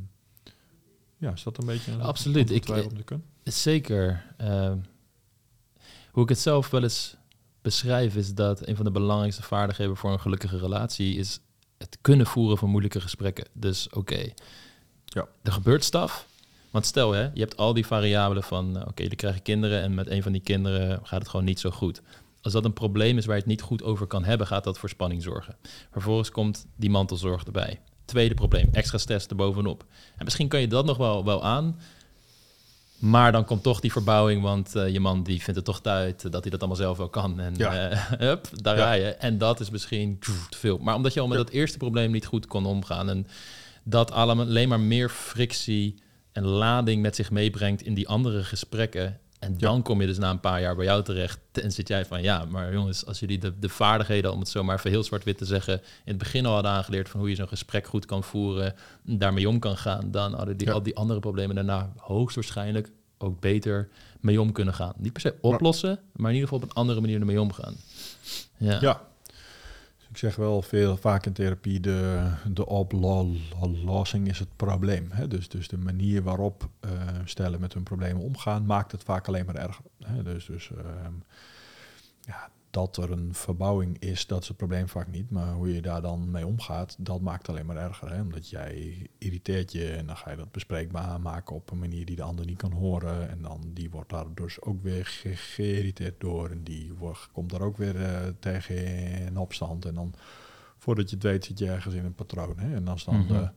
[1.17, 2.51] ja, is dat een beetje een Absoluut.
[2.51, 3.25] Ik- te kunnen?
[3.45, 4.25] Zeker.
[4.37, 4.79] Ehm,
[6.11, 7.17] hoe ik het zelf wel eens
[7.63, 11.41] beschrijf, is dat een van de belangrijkste vaardigheden voor een gelukkige relatie is
[11.79, 13.47] het kunnen voeren van moeilijke gesprekken.
[13.53, 14.33] Dus oké,
[15.05, 15.29] Ja.
[15.43, 16.27] er gebeurt staf.
[16.71, 19.95] Want stel, hè, je hebt al die variabelen van, eh, oké, jullie krijgen kinderen en
[19.95, 22.03] met een van die kinderen gaat het gewoon niet zo goed.
[22.43, 24.79] Als dat een probleem is waar je het niet goed over kan hebben, gaat dat
[24.79, 25.57] voor spanning zorgen.
[25.91, 27.81] Vervolgens komt die mantelzorg erbij.
[28.05, 29.85] Tweede probleem, extra stress erbovenop.
[30.17, 31.81] En misschien kan je dat nog wel, wel aan,
[32.99, 36.23] maar dan komt toch die verbouwing, want eh, je man die vindt het toch tijd
[36.33, 37.41] dat hij dat allemaal zelf wel kan.
[37.41, 37.89] En Ja.
[37.91, 38.83] eh, hup, daar Ja.
[38.85, 39.05] ga je.
[39.09, 40.79] En dat is misschien pff, te veel.
[40.79, 41.45] Maar omdat je al met Ja.
[41.45, 43.27] dat eerste probleem niet goed kon omgaan en
[43.83, 45.95] dat allemaal alleen maar meer frictie
[46.33, 49.19] en lading met zich meebrengt in die andere gesprekken.
[49.39, 52.05] En dan kom je dus na een paar jaar bij jou terecht en zit jij
[52.05, 55.03] van ja, maar jongens, als jullie de, de vaardigheden, om het zo maar even heel
[55.03, 58.07] zwart-wit te zeggen, in het begin al hadden aangeleerd van hoe je zo'n gesprek goed
[58.07, 60.73] kan voeren, daarmee om kan gaan, dan hadden die, Ja.
[60.73, 63.89] al die andere problemen daarna hoogstwaarschijnlijk ook beter
[64.21, 64.93] mee om kunnen gaan.
[64.97, 67.75] Niet per se oplossen, maar in ieder geval op een andere manier ermee omgaan.
[68.57, 68.79] Ja.
[68.81, 69.09] Ja.
[70.21, 75.09] Zeg wel veel, vaak in therapie, de, de oplossing is het probleem.
[75.11, 75.29] Hè?
[75.29, 76.91] Dus, dus de manier waarop eh,
[77.25, 79.85] stellen met hun problemen omgaan, maakt het vaak alleen maar erger.
[80.05, 80.23] Hè?
[80.23, 81.13] Dus, dus ehm,
[82.21, 85.31] ja, dat er een verbouwing is, dat is het probleem vaak niet.
[85.31, 88.13] Maar hoe je daar dan mee omgaat, dat maakt het alleen maar erger.
[88.13, 88.21] Hè?
[88.21, 92.17] Omdat jij irriteert je en dan ga je dat bespreekbaar maken op een manier die
[92.17, 93.31] de ander niet kan horen.
[93.31, 96.51] En dan die wordt daar dus ook weer ge- geïrriteerd door.
[96.51, 98.77] En die wordt, komt daar ook weer eh, tegen
[99.27, 99.85] in opstand.
[99.85, 100.15] En dan,
[100.79, 102.59] voordat je het weet, zit je ergens in een patroon.
[102.59, 102.75] Hè?
[102.75, 103.27] En als dan Mhm.
[103.29, 103.51] de,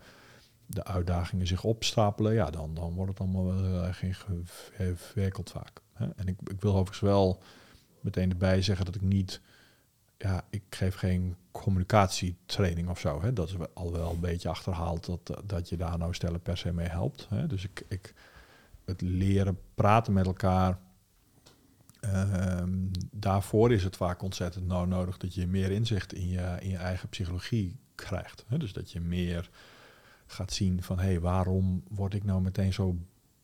[0.65, 5.81] de uitdagingen zich opstapelen, ja, dan, dan wordt het allemaal wel heel erg ingewikkeld vaak.
[5.93, 6.05] Hè?
[6.15, 7.41] En ik, ik wil overigens wel
[8.03, 9.41] meteen erbij zeggen dat ik niet,
[10.17, 13.21] ja, ik geef geen communicatietraining of zo.
[13.21, 13.33] Hè?
[13.33, 16.73] Dat is al wel een beetje achterhaald dat, dat je daar nou stellen per se
[16.73, 17.27] mee helpt.
[17.29, 17.47] Hè?
[17.47, 18.13] Dus ik, ik,
[18.85, 20.79] het leren praten met elkaar,
[21.99, 22.71] ehm,
[23.11, 26.77] daarvoor is het vaak ontzettend nou nodig dat je meer inzicht in je, in je
[26.77, 28.45] eigen psychologie krijgt.
[28.47, 28.57] Hè?
[28.57, 29.49] Dus dat je meer
[30.25, 32.97] gaat zien van, hé, hey, waarom word ik nou meteen zo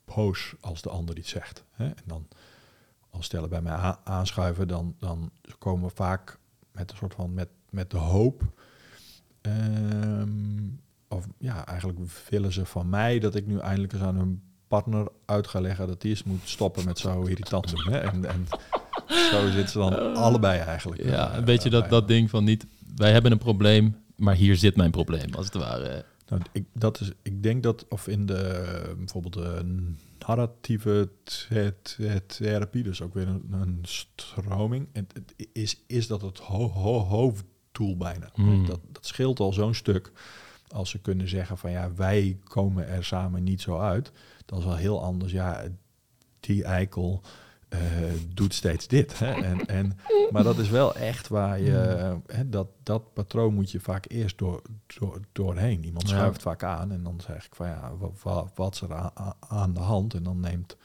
[0.05, 1.63] boos als de ander iets zegt?
[1.71, 1.85] Hè?
[1.85, 2.27] En dan
[3.09, 6.39] als stellen bij mij aanschuiven, dan, dan komen we vaak
[6.71, 8.43] met een soort van met, met de hoop.
[9.41, 10.29] ehm,
[11.07, 15.07] of ja, eigenlijk willen ze van mij dat ik nu eindelijk eens aan hun partner
[15.25, 17.93] uit ga leggen dat die eens moet stoppen met zo irritant doen.
[17.93, 17.97] Hè?
[17.97, 18.47] En, en
[19.31, 21.03] zo zitten ze dan allebei eigenlijk.
[21.03, 24.55] Ja, eh, een beetje dat, dat ding van niet, wij hebben een probleem, maar hier
[24.55, 26.05] zit mijn probleem, als het ware.
[26.27, 29.63] Nou, ik, dat is, ik denk dat, of in de eh, bijvoorbeeld de
[30.35, 36.21] narratieve the- the- therapie, dus ook weer een, een stroming, en het is, is dat
[36.21, 38.29] het ho- ho- hoofddoel bijna.
[38.33, 38.65] Hmm.
[38.65, 40.11] Dat, dat scheelt al zo'n stuk
[40.67, 44.11] als ze kunnen zeggen van ja, wij komen er samen niet zo uit.
[44.45, 45.31] Dat is wel heel anders.
[45.31, 45.63] Ja,
[46.39, 47.21] die eikel
[47.69, 47.79] eh,
[48.33, 49.19] doet steeds dit.
[49.19, 49.31] Hè?
[49.33, 49.97] En, en,
[50.31, 51.71] maar dat is wel echt waar je,
[52.27, 54.61] hè, dat, dat patroon moet je vaak eerst door,
[54.99, 55.85] door, doorheen.
[55.85, 56.15] Iemand Ja.
[56.15, 57.91] schuift vaak aan en dan zeg ik van ja,
[58.23, 60.13] wat, wat is er aan, aan de hand?
[60.13, 60.77] En dan neemt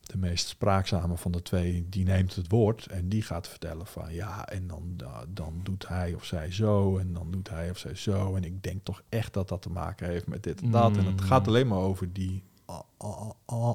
[0.00, 4.12] de meest spraakzame van de twee, die neemt het woord en die gaat vertellen van
[4.14, 7.78] ja, en dan, da- dan doet hij of zij zo en dan doet hij of
[7.78, 8.34] zij zo.
[8.36, 10.96] En ik denk toch echt dat dat te maken heeft met dit en dat.
[10.96, 11.26] En het Mm.
[11.26, 12.42] gaat alleen maar over die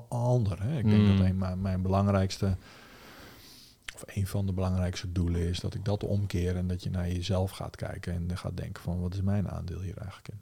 [0.09, 0.61] ander.
[0.63, 0.77] Hè.
[0.77, 1.17] Ik denk Mm.
[1.17, 2.57] dat een mijn, mijn belangrijkste,
[3.95, 7.07] of een van de belangrijkste doelen is dat ik dat omkeer en dat je naar
[7.11, 10.39] jezelf gaat kijken en gaat denken van wat is mijn aandeel hier eigenlijk in.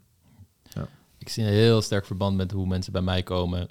[1.18, 3.70] Ik zie een heel sterk verband met hoe mensen bij mij komen.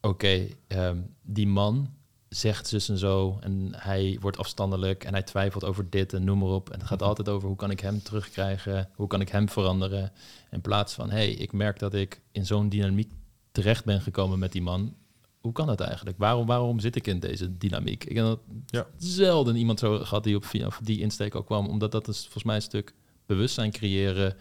[0.00, 1.90] Oké, ehm, die man
[2.28, 3.38] zegt zus en zo.
[3.40, 6.70] En hij wordt afstandelijk en hij twijfelt over dit en noem maar op.
[6.70, 10.12] En het gaat altijd over hoe kan ik hem terugkrijgen, hoe kan ik hem veranderen.
[10.50, 13.12] In plaats van, hey, ik merk dat ik in zo'n dynamiek
[13.52, 14.94] terecht ben gekomen met die man.
[15.38, 16.18] Hoe kan dat eigenlijk?
[16.18, 18.04] Waarom, waarom zit ik in deze dynamiek?
[18.04, 18.86] Ik heb dat Ja.
[18.96, 20.44] zelden iemand zo gehad die op
[20.82, 21.66] die insteek ook kwam.
[21.66, 22.94] Omdat dat is volgens mij een stuk
[23.26, 24.36] bewustzijn creëren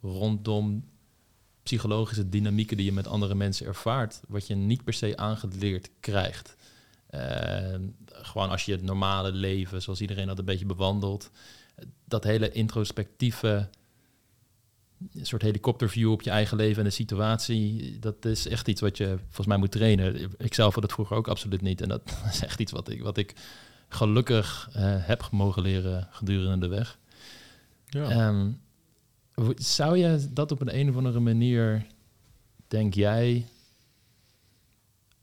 [0.00, 0.84] rondom
[1.62, 6.55] psychologische dynamieken die je met andere mensen ervaart, wat je niet per se aangeleerd krijgt.
[7.06, 7.74] Eh,
[8.08, 11.30] gewoon als je het normale leven, zoals iedereen dat een beetje bewandelt,
[12.04, 13.68] dat hele introspectieve
[15.14, 18.96] een soort helikopterview op je eigen leven en de situatie, dat is echt iets wat
[18.96, 20.30] je volgens mij moet trainen.
[20.38, 21.80] Ik zelf had het vroeger ook absoluut niet.
[21.80, 23.34] En dat is echt iets wat ik, wat ik
[23.88, 26.98] gelukkig eh, heb mogen leren gedurende de weg.
[27.86, 28.10] Ja.
[28.10, 28.50] Ehm,
[29.56, 31.86] zou je dat op een, een of andere manier,
[32.68, 33.46] denk jij,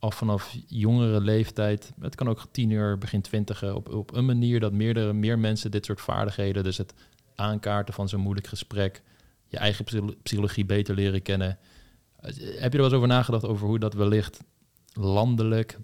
[0.03, 4.71] al vanaf jongere leeftijd, het kan ook tiener, begin twintiger, op, op een manier dat
[4.73, 6.93] meerdere, meer mensen dit soort vaardigheden, dus het
[7.35, 9.01] aankaarten van zo'n moeilijk gesprek,
[9.47, 11.57] je eigen psycho- psychologie beter leren kennen.
[12.19, 14.39] Heb je er wel eens over nagedacht over hoe dat wellicht
[14.93, 15.79] landelijk,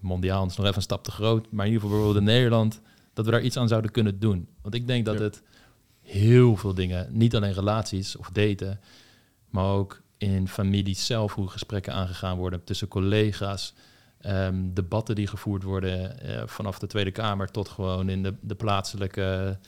[0.00, 2.80] mondiaal is nog even een stap te groot, maar in ieder geval bijvoorbeeld in Nederland,
[3.12, 4.48] dat we daar iets aan zouden kunnen doen?
[4.62, 5.24] Want ik denk dat Ja.
[5.24, 5.42] het
[6.02, 8.80] heel veel dingen, niet alleen relaties of daten,
[9.50, 13.74] maar ook in families zelf, hoe gesprekken aangegaan worden tussen collega's,
[14.20, 18.54] ehm, debatten die gevoerd worden eh, vanaf de Tweede Kamer tot gewoon in de, de
[18.54, 19.58] plaatselijke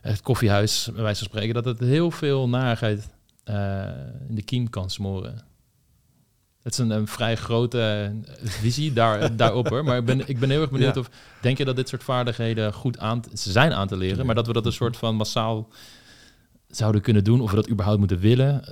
[0.00, 3.08] het koffiehuis, bij wijze van spreken, dat het heel veel narigheid
[3.44, 3.84] eh,
[4.28, 5.46] in de kiem kan smoren.
[6.62, 7.80] Het is een, een vrij grote
[8.42, 9.84] eh, visie daar, daarop hoor.
[9.84, 11.00] Maar ik ben, ik ben heel erg benieuwd Ja.
[11.00, 11.10] of...
[11.40, 13.20] Denk je dat dit soort vaardigheden goed aan...
[13.20, 14.24] te- Ze zijn aan te leren, Ja.
[14.24, 15.68] maar dat we dat een soort van massaal
[16.68, 17.40] zouden kunnen doen...
[17.40, 18.62] of we dat überhaupt moeten willen?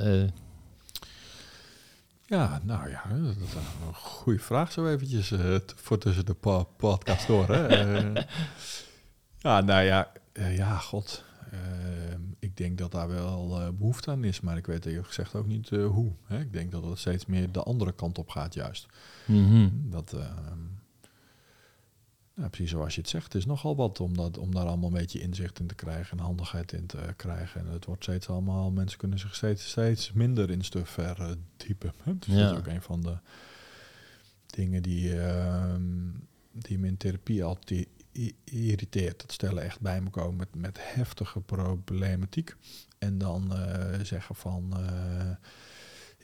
[2.27, 5.29] Ja, nou ja, dat is een goede vraag zo eventjes
[5.67, 7.49] t- voor tussen de po- podcast door.
[7.49, 7.67] Hè.
[8.17, 11.25] Eh, ja, nou ja, eh, ja, god.
[11.51, 15.35] Ehm, ik denk dat daar wel eh, behoefte aan is, maar ik weet eerlijk gezegd
[15.35, 16.13] ook niet hoe.
[16.25, 16.41] Hè.
[16.41, 18.87] Ik denk dat het steeds meer de andere kant op gaat juist.
[19.27, 19.69] mhm.
[19.73, 20.59] Dat, ehm,
[22.37, 24.97] precies zoals je het zegt, het is nogal wat om, dat, om daar allemaal een
[24.99, 27.61] beetje inzicht in te krijgen en handigheid in te krijgen.
[27.61, 31.93] En het wordt steeds allemaal, mensen kunnen zich steeds, steeds minder in stuf verdiepen.
[32.19, 32.51] Dus dat Ja.
[32.53, 33.17] is ook een van de
[34.47, 35.83] dingen die, ehm,
[36.53, 37.87] die me in therapie altijd
[38.45, 39.21] irriteert.
[39.21, 42.57] Dat stellen echt bij me komen met, met heftige problematiek.
[42.99, 44.73] En dan eh, zeggen van...
[44.77, 45.31] eh,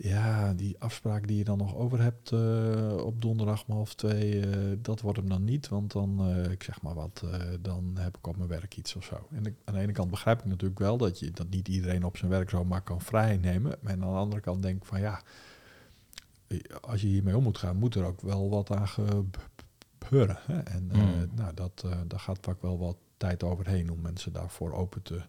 [0.03, 4.41] ja, die afspraak die je dan nog over hebt eh, op donderdag om half twee,
[4.41, 5.69] eh, dat wordt hem dan niet.
[5.69, 7.25] Want dan, eh, ik zeg maar wat,
[7.61, 9.27] dan heb ik op mijn werk iets of zo.
[9.31, 12.05] En ik, aan de ene kant begrijp ik natuurlijk wel dat, je, dat niet iedereen
[12.05, 13.77] op zijn werk zomaar kan vrijnemen.
[13.81, 15.23] Maar aan de andere kant denk ik van ja,
[16.81, 20.38] als je hiermee om moet gaan, moet er ook wel wat aan gebeuren.
[20.47, 20.59] Hè?
[20.59, 21.29] En Mm.
[21.35, 25.23] nou, dat, daar gaat vaak wel wat tijd overheen om mensen daarvoor open te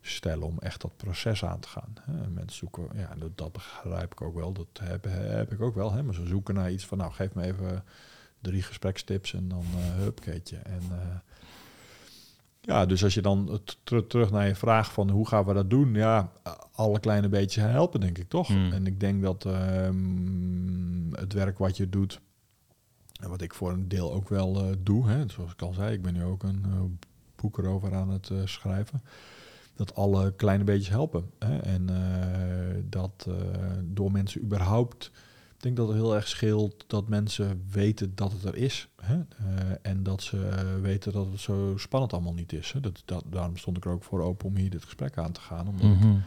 [0.00, 1.92] stellen om echt dat proces aan te gaan.
[2.00, 2.22] Hè.
[2.22, 5.74] En Mensen zoeken, ja, dat, dat begrijp ik ook wel, dat heb, heb ik ook
[5.74, 5.92] wel.
[5.92, 6.02] Hè.
[6.02, 7.84] Maar ze zoeken naar iets van, nou, geef me even
[8.40, 10.56] drie gesprekstips en dan uh, hupkeetje.
[10.56, 11.16] En uh,
[12.60, 15.70] ja, dus als je dan ter terug naar je vraag van hoe gaan we dat
[15.70, 15.94] doen?
[15.94, 16.32] Ja,
[16.72, 18.46] alle kleine beetjes helpen, denk ik toch.
[18.46, 18.72] Hmm.
[18.72, 22.20] En ik denk dat um, het werk wat je doet,
[23.20, 25.92] en wat ik voor een deel ook wel uh, doe, hè, zoals ik al zei,
[25.92, 26.98] ik ben nu ook een
[27.36, 29.00] boek erover aan het schrijven
[29.76, 31.30] dat alle kleine beetjes helpen.
[31.38, 31.58] Hè?
[31.58, 33.34] En uh, dat uh,
[33.84, 35.10] door mensen überhaupt...
[35.56, 38.88] Ik denk dat het heel erg scheelt dat mensen weten dat het er is.
[39.02, 39.14] Hè?
[39.16, 39.24] Uh,
[39.82, 42.72] en dat ze weten dat het zo spannend allemaal niet is.
[42.72, 42.80] Hè?
[42.80, 45.40] Dat, dat, daarom stond ik er ook voor open om hier dit gesprek aan te
[45.40, 45.68] gaan.
[45.68, 45.94] Omdat Mhm.
[45.94, 46.22] mm-hmm.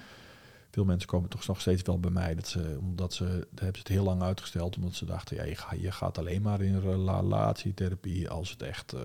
[0.79, 2.35] Veel mensen komen toch nog steeds wel bij mij.
[2.35, 4.75] Dat ze, omdat ze, daar hebben ze het heel lang uitgesteld.
[4.75, 8.93] Omdat ze dachten, ja, je, ga, je gaat alleen maar in relatietherapie als het echt
[8.93, 9.01] uh,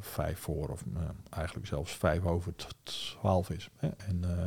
[0.00, 3.68] vijf voor of uh, eigenlijk zelfs vijf over twaalf is.
[3.76, 3.88] Hè?
[3.88, 4.46] En uh,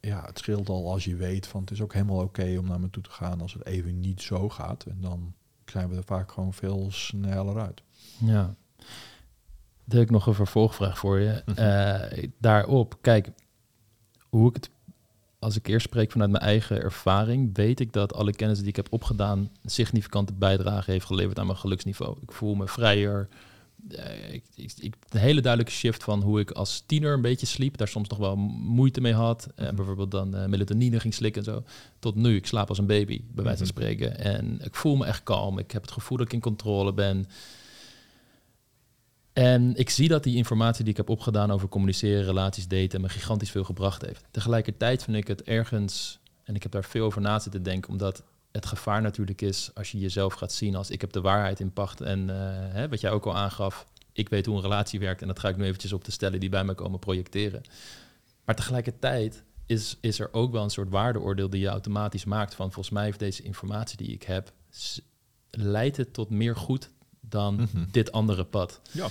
[0.00, 2.66] ja, het scheelt al als je weet van het is ook helemaal oké okay om
[2.66, 4.84] naar me toe te gaan als het even niet zo gaat.
[4.84, 7.82] En dan zijn we er vaak gewoon veel sneller uit.
[8.18, 8.54] Ja.
[9.84, 11.42] Dan heb ik nog een vervolgvraag voor je.
[11.58, 13.30] Uh, daarop, kijk,
[14.28, 14.70] hoe ik het
[15.44, 18.76] als ik eerst spreek vanuit mijn eigen ervaring, weet ik dat alle kennis die ik
[18.76, 22.16] heb opgedaan een significante bijdrage heeft geleverd aan mijn geluksniveau.
[22.22, 23.28] Ik voel me vrijer.
[23.90, 27.46] Uh, ik, ik, ik, een hele duidelijke shift van hoe ik als tiener een beetje
[27.46, 29.48] sliep, daar soms nog wel moeite mee had.
[29.56, 31.62] Uh, bijvoorbeeld dan uh, melatonine ging slikken en zo.
[31.98, 34.18] Tot nu, ik slaap als een baby, bij wijze van spreken.
[34.18, 35.58] En ik voel me echt kalm.
[35.58, 37.26] Ik heb het gevoel dat ik in controle ben.
[39.34, 43.08] En ik zie dat die informatie die ik heb opgedaan over communiceren, relaties, daten, me
[43.08, 44.24] gigantisch veel gebracht heeft.
[44.30, 48.22] Tegelijkertijd vind ik het ergens, en ik heb daar veel over na zitten denken, omdat
[48.52, 51.72] het gevaar natuurlijk is als je jezelf gaat zien als ik heb de waarheid in
[51.72, 52.00] pacht.
[52.00, 52.36] En eh,
[52.72, 55.22] hè, wat jij ook al aangaf, ik weet hoe een relatie werkt.
[55.22, 57.62] En dat ga ik nu eventjes op de stellen die bij mij komen projecteren.
[58.44, 62.72] Maar tegelijkertijd is, is er ook wel een soort waardeoordeel die je automatisch maakt van
[62.72, 64.52] volgens mij heeft deze informatie die ik heb,
[65.50, 66.90] leidt het tot meer goed
[67.34, 67.84] dan Mhm.
[67.90, 68.80] dit andere pad.
[68.90, 69.08] Ja.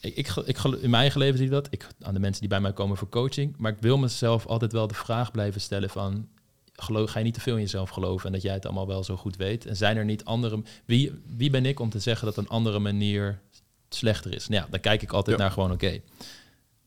[0.00, 1.66] Ik, ik, ik, in mijn eigen leven zie ik dat.
[1.70, 3.54] Ik, aan de mensen die bij mij komen voor coaching.
[3.56, 6.28] Maar ik wil mezelf altijd wel de vraag blijven stellen van...
[6.72, 9.04] Geloof, ga je niet te veel in jezelf geloven en dat jij het allemaal wel
[9.04, 9.66] zo goed weet?
[9.66, 10.62] En zijn er niet andere...
[10.84, 13.40] Wie, wie ben ik om te zeggen dat een andere manier
[13.88, 14.48] slechter is?
[14.48, 15.42] Nou ja, dan kijk ik altijd Ja.
[15.42, 16.00] naar gewoon oké.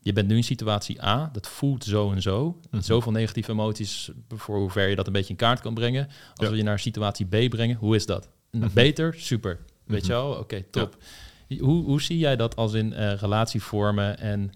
[0.04, 2.60] je bent nu in situatie A, dat voelt zo en zo.
[2.70, 2.82] Mhm.
[2.82, 6.06] Zoveel negatieve emoties voor hoe ver je dat een beetje in kaart kan brengen.
[6.06, 6.50] Als Ja.
[6.50, 8.28] we je naar situatie B brengen, hoe is dat?
[8.50, 8.68] Mhm.
[8.72, 9.14] Beter?
[9.18, 9.58] Super.
[9.84, 10.10] Weet Mhm.
[10.10, 10.30] je wel?
[10.32, 10.96] Oké, top.
[11.58, 14.52] Hoe, hoe zie jij dat als in eh relatie vormen en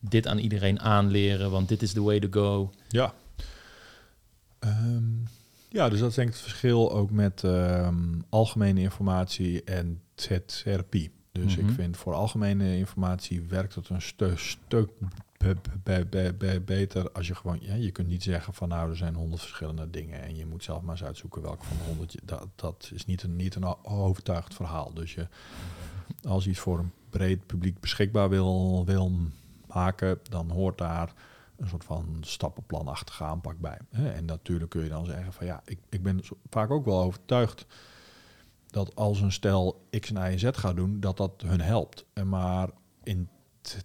[0.00, 1.50] dit aan iedereen aanleren?
[1.50, 2.72] Want dit is the way to go.
[2.88, 3.14] Ja.
[4.58, 5.02] Ehm,
[5.68, 11.10] ja, dus dat is denk ik het verschil ook met ehm, algemene informatie en therapie.
[11.32, 11.68] Dus Mhm.
[11.68, 14.90] ik vind voor algemene informatie werkt het een stu- stuk
[15.42, 17.58] be- be- be- be- beter als je gewoon...
[17.60, 20.22] Ja, je kunt niet zeggen van nou, er zijn honderd verschillende dingen...
[20.22, 22.16] en je moet zelf maar eens uitzoeken welke van de honderd...
[22.24, 24.94] Dat, dat is niet een, niet een overtuigd verhaal.
[24.94, 25.28] Dus je,
[26.28, 29.12] als je iets voor een breed publiek beschikbaar wil, wil
[29.66, 30.18] maken...
[30.22, 31.12] dan hoort daar
[31.56, 33.78] een soort van stappenplanachtige aanpak bij.
[33.90, 37.66] En natuurlijk kun je dan zeggen van ja, ik, ik ben vaak ook wel overtuigd
[38.66, 42.04] dat als een stel X en Y en Z gaat doen, dat dat hun helpt.
[42.12, 42.68] En maar
[43.02, 43.28] in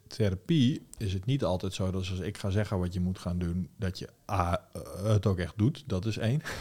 [0.07, 3.37] therapie is het niet altijd zo dat als ik ga zeggen wat je moet gaan
[3.37, 5.83] doen, dat je A, eh, het ook echt doet.
[5.87, 6.41] Dat is één.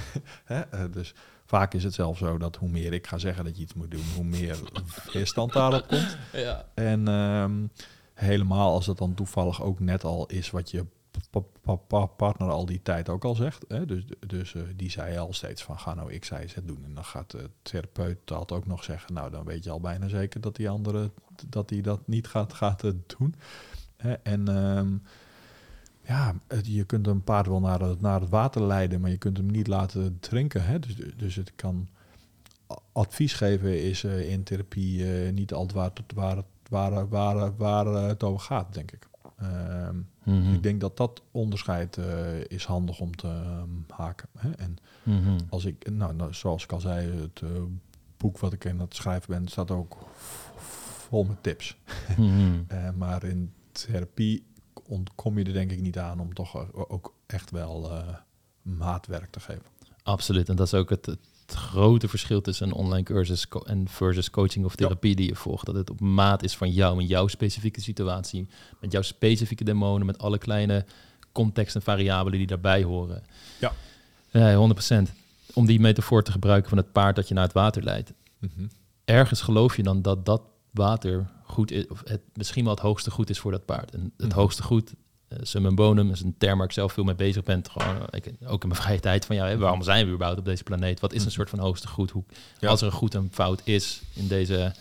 [0.47, 3.63] Eh, dus vaak is het zelfs zo dat hoe meer ik ga zeggen dat je
[3.63, 4.59] iets moet doen, hoe meer
[5.13, 6.17] weerstand daarop komt.
[6.33, 6.69] Ja.
[6.75, 7.67] En ehm,
[8.15, 10.87] helemaal als het dan toevallig ook net al is wat je
[12.17, 13.65] partner al die tijd ook al zegt.
[13.69, 13.87] Hè?
[13.87, 16.85] Dus, dus eh, die zei al steeds van ga nou X, Y, Z doen.
[16.85, 19.15] En dan gaat de therapeut dat ook nog zeggen.
[19.15, 21.11] Nou, dan weet je al bijna zeker dat die andere
[21.49, 23.35] dat die dat niet gaat, gaat eh, doen.
[23.97, 24.13] Hè?
[24.13, 24.97] En ehm,
[26.01, 29.37] ja, je kunt een paard wel naar het, naar het water leiden, maar je kunt
[29.37, 30.65] hem niet laten drinken.
[30.65, 30.79] Hè?
[30.79, 31.89] Dus, dus het kan
[32.93, 38.41] advies geven is eh, in therapie niet altijd waar, waar, waar, waar, waar het over
[38.41, 39.09] gaat, denk ik.
[39.37, 40.53] Ehm, Mhm.
[40.55, 43.69] Ik denk dat dat onderscheid eh, is handig om te ehm,
[44.01, 44.29] haken.
[44.39, 44.51] Hè?
[44.51, 45.39] En Mhm.
[45.49, 47.49] als ik, nou, nou, zoals ik al zei, het eh,
[48.17, 49.97] boek wat ik in het schrijven ben, staat ook
[50.57, 51.77] vol met tips.
[52.17, 52.63] Mhm.
[52.69, 54.47] Eh, maar in therapie
[54.89, 57.91] ontkom je er denk ik niet aan om toch ook echt wel
[58.63, 59.63] maatwerk te geven.
[60.03, 60.49] Absoluut.
[60.49, 64.65] En dat is ook het, het grote verschil tussen een online cursus en versus coaching
[64.65, 65.67] of therapie die je volgt.
[65.67, 68.49] Dat het op maat is van jou en jouw specifieke situatie.
[68.81, 70.85] Met jouw specifieke demonen, met alle kleine
[71.33, 73.23] context en variabelen die daarbij horen.
[73.61, 73.73] Ja.
[74.31, 75.13] Ja, 100%.
[75.55, 78.13] Om die metafoor te gebruiken van het paard dat je naar het water leidt.
[79.05, 83.11] Ergens geloof je dan dat dat water goed is, of het misschien wel het hoogste
[83.11, 83.95] goed is voor dat paard.
[83.95, 84.39] En het Mhm.
[84.39, 84.95] hoogste goed,
[85.29, 87.63] uh, summum bonum, is een term waar ik zelf veel mee bezig ben.
[87.71, 90.45] Gewoon, eh, ik, ook in mijn vrije tijd van, ja, waarom zijn we überhaupt op
[90.45, 91.01] deze planeet?
[91.01, 91.35] Wat is een Mhm.
[91.35, 92.11] soort van hoogste goed?
[92.11, 92.25] Hoe,
[92.61, 92.69] Ja.
[92.69, 94.73] Als er een goed en fout is in deze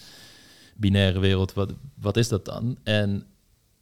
[0.75, 2.77] binaire wereld, wat, wat is dat dan?
[2.83, 3.25] En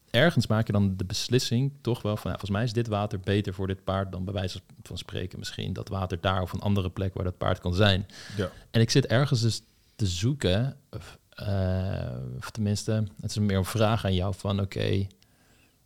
[0.09, 3.19] ergens maak je dan de beslissing toch wel van, ja, volgens mij is dit water
[3.19, 6.59] beter voor dit paard dan bij wijze van spreken misschien dat water daar of een
[6.61, 8.05] andere plek waar dat paard kan zijn.
[8.37, 8.51] Ja.
[8.71, 9.61] En ik zit ergens dus
[9.95, 15.07] te zoeken, of, eh, of tenminste, het is meer een vraag aan jou van, oké,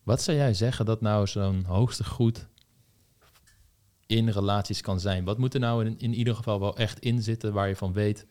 [0.08, 2.48] wat zou jij zeggen dat nou zo'n hoogste goed
[4.06, 5.24] in relaties kan zijn?
[5.24, 7.94] Wat moet er nou in, in ieder geval wel echt in zitten waar je van
[7.94, 8.26] weet,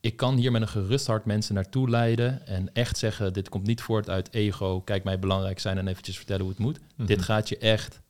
[0.00, 3.66] ik kan hier met een gerust hart mensen naartoe leiden en echt zeggen, dit komt
[3.66, 6.78] niet voort uit ego, kijk mij belangrijk zijn en eventjes vertellen hoe het moet.
[6.96, 7.06] Mhm.
[7.06, 8.00] Dit gaat je echt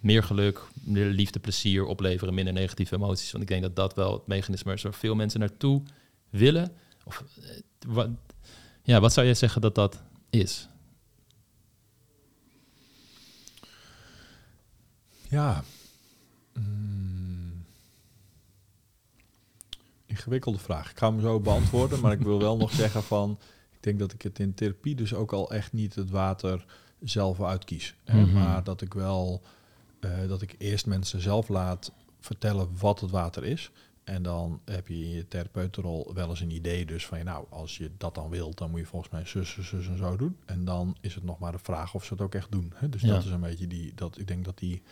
[0.00, 3.30] meer geluk, meer liefde, plezier opleveren, minder negatieve emoties.
[3.32, 5.82] Want ik denk dat dat wel het mechanisme is waar veel mensen naartoe
[6.30, 6.72] willen.
[7.04, 7.50] Of, eh,
[7.86, 8.08] wat,
[8.82, 10.68] ja, wat zou jij zeggen dat dat is?
[15.32, 15.62] Ja.
[16.54, 17.64] Mm.
[20.06, 20.90] Ingewikkelde vraag.
[20.90, 23.38] Ik ga hem zo beantwoorden, maar ik wil wel nog zeggen van...
[23.70, 26.64] Ik denk dat ik het in therapie dus ook al echt niet het water
[27.00, 27.94] zelf uitkies.
[28.04, 28.32] Hè, Mhm.
[28.32, 29.42] Maar dat ik wel...
[30.00, 33.70] eh, dat ik eerst mensen zelf laat vertellen wat het water is.
[34.04, 37.18] En dan heb je in je therapeutenrol wel eens een idee dus van...
[37.18, 39.86] ja, nou, als je dat dan wilt, dan moet je volgens mij zus, zus, zus
[39.86, 40.36] en zo doen.
[40.44, 42.72] En dan is het nog maar de vraag of ze het ook echt doen.
[42.74, 42.88] Hè?
[42.88, 43.08] Dus Ja.
[43.08, 43.94] dat is een beetje die...
[43.94, 44.82] Dat, ik denk dat die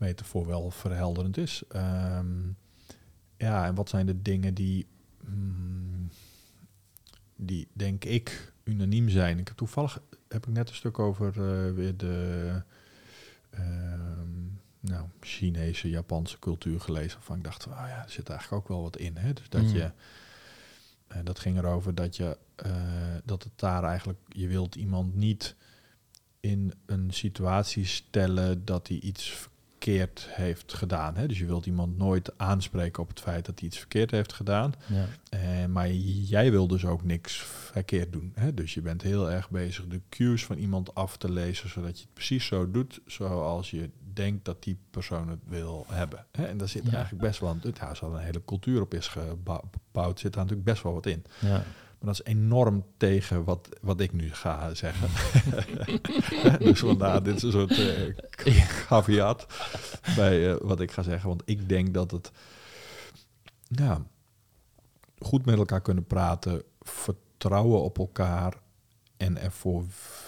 [0.00, 1.62] metafoor wel verhelderend is.
[1.68, 2.48] Ehm,
[3.36, 4.86] ja, en wat zijn de dingen die,
[5.24, 6.08] mm,
[7.36, 9.38] die denk ik unaniem zijn?
[9.38, 12.62] Ik heb toevallig heb ik net een stuk over eh, weer de,
[13.50, 14.28] ehm,
[14.80, 17.22] nou, Chinese, Japanse cultuur gelezen.
[17.22, 19.16] Van ik dacht, oh ja, er zit eigenlijk ook wel wat in.
[19.16, 19.32] Hè?
[19.32, 19.68] Dus dat Mm.
[19.74, 19.90] je,
[21.06, 22.72] eh, dat ging erover dat je, eh,
[23.24, 25.56] dat het daar eigenlijk, je wilt iemand niet
[26.40, 29.48] in een situatie stellen dat hij iets
[29.84, 31.16] verkeerd heeft gedaan.
[31.16, 31.26] Hè?
[31.26, 34.72] Dus je wilt iemand nooit aanspreken op het feit dat hij iets verkeerd heeft gedaan.
[34.86, 35.06] Ja.
[35.30, 38.32] Eh, maar jij wil dus ook niks verkeerd doen.
[38.34, 38.54] Hè?
[38.54, 42.04] Dus je bent heel erg bezig de cues van iemand af te lezen, zodat je
[42.04, 46.26] het precies zo doet zoals je denkt dat die persoon het wil hebben.
[46.32, 46.44] Hè?
[46.46, 46.92] En daar zit Ja.
[46.92, 50.64] eigenlijk best wel, ja, als er een hele cultuur op is gebouwd, zit daar natuurlijk
[50.70, 51.24] best wel wat in.
[51.38, 51.64] Ja.
[52.00, 55.08] Maar dat is enorm tegen wat, wat ik nu ga zeggen.
[56.58, 58.14] dus vandaar, dit is een soort eh
[58.86, 59.46] caveat
[60.16, 61.28] bij eh, wat ik ga zeggen.
[61.28, 62.30] Want ik denk dat het
[63.68, 64.06] ja,
[65.18, 68.54] goed met elkaar kunnen praten, vertrouwen op elkaar
[69.16, 69.84] en ervoor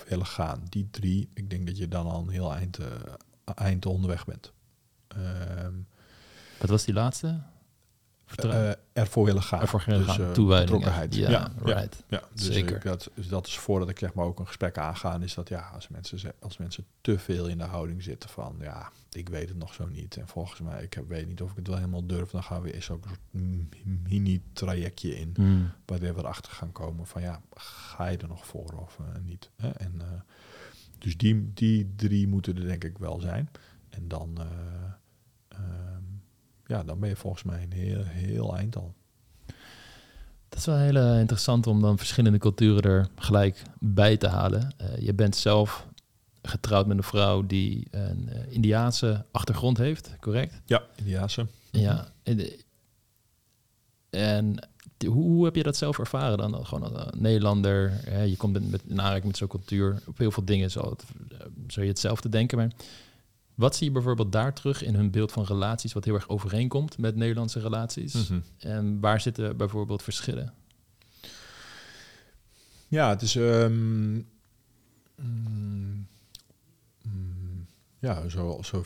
[0.09, 0.63] willen gaan.
[0.69, 2.87] Die drie, ik denk dat je dan al een heel eind, eh,
[3.45, 4.53] eind onderweg bent.
[5.09, 5.75] Ehm,
[6.59, 7.43] Wat was die laatste?
[8.37, 9.61] Eh, ervoor willen gaan.
[9.61, 11.15] Ervoor willen gaan, eh, toewijding, betrokkenheid.
[11.15, 11.31] ja.
[11.31, 12.05] Ja, ja, right.
[12.09, 12.77] ja, dus Zeker.
[12.77, 15.49] Ik, dat, dus dat is voordat ik zeg maar ook een gesprek aangaan, is dat
[15.49, 19.49] ja, als mensen, als mensen te veel in de houding zitten van ja, ik weet
[19.49, 20.17] het nog zo niet.
[20.17, 22.63] En volgens mij, ik heb, weet niet of ik het wel helemaal durf, dan gaan
[22.63, 25.33] we eens ook een soort mini-trajectje in.
[25.35, 25.71] Hmm.
[25.85, 29.51] Waar we erachter gaan komen van ja, ga je er nog voor of eh, niet.
[29.57, 29.71] Hè?
[29.71, 30.03] En,
[30.99, 33.49] dus die, die drie moeten er denk ik wel zijn.
[33.89, 34.47] En dan, eh,
[35.49, 36.03] ehm,
[36.73, 38.95] ja, dan ben je volgens mij een heel, heel eind al.
[40.49, 44.75] Dat is wel heel eh, interessant om dan verschillende culturen er gelijk bij te halen.
[44.77, 45.87] Eh, je bent zelf
[46.43, 50.61] getrouwd met een vrouw die een eh, Indiaanse achtergrond heeft, correct?
[50.65, 51.47] Ja, Indiaanse.
[51.71, 52.13] Ja.
[54.11, 54.69] En,
[55.07, 56.67] hoe, heb je dat zelf ervaren dan?
[56.67, 60.03] Gewoon als een Nederlander, hè, je komt met, met, in aanraking met zo'n cultuur.
[60.07, 61.05] Op heel veel dingen zal, het,
[61.67, 62.59] zou je hetzelfde denken.
[62.59, 62.71] Maar
[63.63, 65.93] wat zie je bijvoorbeeld daar terug in hun beeld van relaties...
[65.93, 68.15] wat heel erg overeenkomt met Nederlandse relaties?
[68.29, 68.41] Mhm.
[68.59, 70.53] En waar zitten bijvoorbeeld verschillen?
[72.89, 73.37] Ja, het is.
[73.37, 74.13] ehm,
[75.17, 76.07] mm,
[77.03, 77.67] mm,
[77.99, 78.85] ja, zo, zo,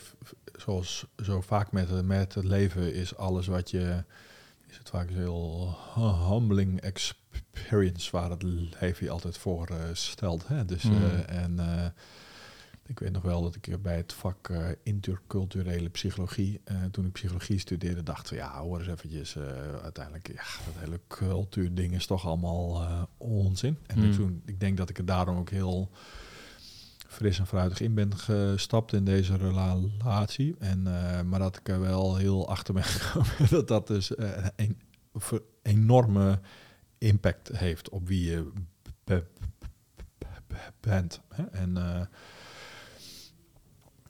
[0.57, 4.03] zoals zo vaak met, het- met het leven is alles wat je.
[4.69, 5.77] Is het vaak een heel
[6.29, 10.47] humbling experience waar het leven je altijd voor eh, stelt.
[10.47, 10.65] Hè?
[10.65, 10.95] Dus, Mm.
[11.03, 11.85] eh, en eh,
[12.87, 17.11] ik weet nog wel dat ik bij het vak eh, interculturele psychologie, eh, toen ik
[17.11, 19.43] psychologie studeerde, dacht van ja, hoor eens eventjes, eh,
[19.83, 23.77] uiteindelijk, ja, dat hele cultuurding is toch allemaal onzin.
[23.85, 24.09] En Hmm.
[24.09, 25.89] ik, toen, ik denk dat ik er daarom ook heel
[27.07, 30.55] fris en fruitig in ben gestapt in deze relatie.
[30.59, 30.81] En,
[31.29, 34.11] maar dat ik er wel heel achter ben gekomen dat dat dus
[34.55, 34.77] een
[35.61, 36.39] enorme
[36.97, 38.51] impact heeft op wie je
[39.03, 39.25] be-
[40.17, 41.21] be- be- bent.
[41.33, 41.43] Hè?
[41.43, 41.77] En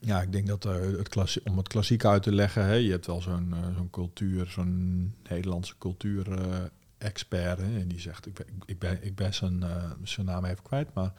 [0.00, 2.90] ja, ik denk dat eh, het klassie, om het klassiek uit te leggen, hè, je
[2.90, 6.26] hebt wel zo'n eh, zo'n cultuur, zo'n Nederlandse cultuur
[6.98, 10.44] expert, hè, en die zegt, ik ben, ik ben, ik ben zijn, eh, zijn naam
[10.44, 11.12] even kwijt, maar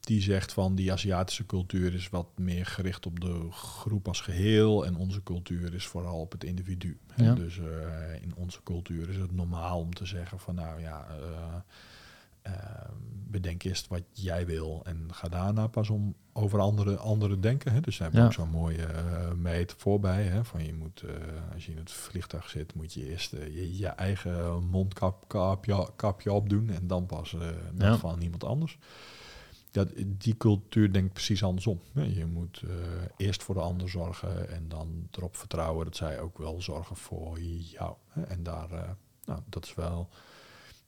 [0.00, 4.86] die zegt van die Aziatische cultuur is wat meer gericht op de groep als geheel
[4.86, 6.98] en onze cultuur is vooral op het individu.
[7.12, 7.24] hè.
[7.24, 7.34] Ja.
[7.34, 7.56] Dus
[8.20, 11.06] in onze cultuur is het normaal om te zeggen van nou ja,
[12.42, 12.88] eh, eh,
[13.30, 17.72] bedenk eerst wat jij wil en ga daarna pas om over andere, andere denken.
[17.72, 17.80] Hè.
[17.80, 18.24] Dus daar Ja.
[18.24, 20.22] ook zo'n mooie uh, metafoor bij.
[20.24, 21.14] Hè, van je moet, eh,
[21.54, 26.32] als je in het vliegtuig zit, moet je eerst eh, je, je eigen mondkapje kapje
[26.32, 27.40] opdoen en dan pas eh,
[27.72, 27.96] dat Ja.
[27.96, 28.78] van iemand anders.
[29.72, 31.80] Ja, die cultuur denkt precies andersom.
[31.94, 32.70] Je moet eh,
[33.16, 37.40] eerst voor de ander zorgen en dan erop vertrouwen dat zij ook wel zorgen voor
[37.40, 37.94] jou.
[38.28, 38.90] En daar, eh,
[39.24, 40.08] nou, dat is wel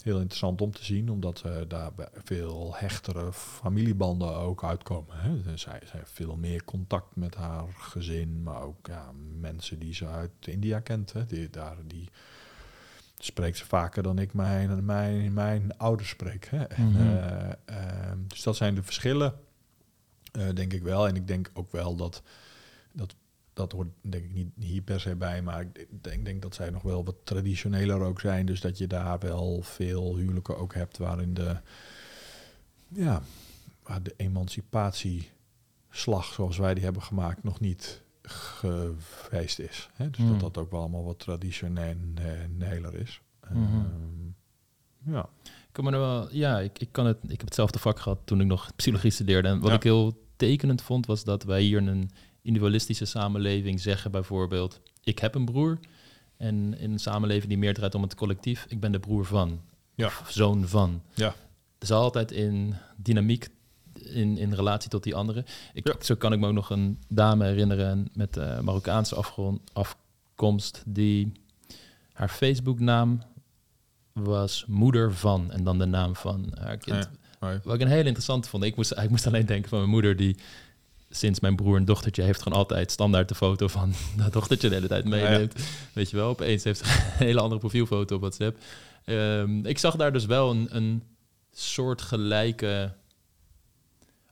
[0.05, 1.91] heel interessant om te zien, omdat eh, daar
[2.25, 5.17] veel hechtere familiebanden ook uitkomen.
[5.19, 5.57] Hè.
[5.57, 10.07] Zij, zij heeft veel meer contact met haar gezin, maar ook ja, mensen die ze
[10.07, 11.13] uit India kent.
[11.13, 11.27] Hè.
[11.27, 12.09] Die, daar, die
[13.19, 16.47] spreekt ze vaker dan ik mijn, mijn, mijn ouders spreek.
[16.51, 16.63] Hè.
[16.65, 17.01] En, Mhm.
[17.01, 19.35] eh, ehm, dus dat zijn de verschillen,
[20.33, 21.09] eh, denk ik wel.
[21.09, 22.23] En ik denk ook wel dat,
[23.55, 26.55] dat dat hoort denk ik niet hier per se bij, maar ik denk, denk dat
[26.55, 28.47] zij nog wel wat traditioneler ook zijn.
[28.47, 31.57] Dus dat je daar wel veel huwelijken ook hebt waarin de,
[32.89, 33.23] ja,
[33.83, 39.89] waar de emancipatieslag zoals wij die hebben gemaakt nog niet geweest is.
[39.95, 40.11] Hè?
[40.11, 40.31] Dus Hmm.
[40.31, 43.21] dat dat ook wel allemaal wat traditioneler is.
[43.51, 43.63] Mhm.
[43.63, 45.29] Ehm, ja.
[45.45, 48.41] Ik kan me wel, ja, ik, ik, kan het, ik heb hetzelfde vak gehad toen
[48.41, 49.49] ik nog psychologie studeerde.
[49.49, 49.77] En wat Ja.
[49.77, 52.11] ik heel tekenend vond, was dat wij hier een
[52.43, 55.79] individualistische samenleving zeggen bijvoorbeeld, ik heb een broer.
[56.37, 59.61] En in een samenleving die meer draait om het collectief, ik ben de broer van.
[59.95, 60.07] Ja.
[60.07, 61.03] Of zoon van.
[61.15, 61.35] Ja.
[61.79, 63.49] Zal altijd in dynamiek
[63.95, 65.45] in, in relatie tot die andere.
[65.73, 70.83] Ik, Zo kan ik me ook nog een dame herinneren met uh, Marokkaanse afgrond, afkomst
[70.87, 71.33] die
[72.13, 73.23] haar Facebooknaam
[74.13, 77.11] was moeder van en dan de naam van haar kind.
[77.65, 78.65] Wat ik een heel interessant vond.
[78.65, 80.37] Ik moest, ik moest alleen denken van mijn moeder die
[81.15, 84.75] sinds mijn broer een dochtertje heeft gewoon altijd standaard de foto van dat dochtertje de
[84.75, 85.55] hele tijd meeneemt.
[85.93, 88.59] Weet je wel, opeens heeft ze een hele andere profielfoto op WhatsApp.
[89.07, 91.03] Um, ik zag daar dus wel een, een
[91.53, 92.93] soort gelijke,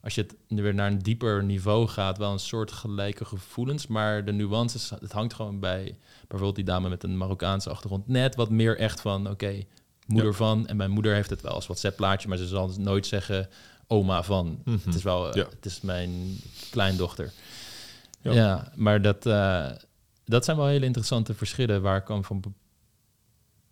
[0.03, 3.87] als je het weer naar een dieper niveau gaat, wel een soort gelijke gevoelens.
[3.87, 8.35] Maar de nuances, het hangt gewoon bij bijvoorbeeld die dame met een Marokkaanse achtergrond net
[8.35, 9.65] wat meer echt van, oké,
[10.07, 10.67] moeder van.
[10.67, 13.49] En mijn moeder heeft het wel als WhatsApp-plaatje, maar ze zal nooit zeggen
[13.91, 14.63] oma van.
[14.65, 14.79] Mhm.
[14.85, 15.47] Het is wel, ja.
[15.51, 16.39] het is mijn
[16.71, 17.33] kleindochter.
[18.21, 19.71] Ja, ja maar dat, uh,
[20.25, 22.55] dat zijn wel hele interessante verschillen waar ik van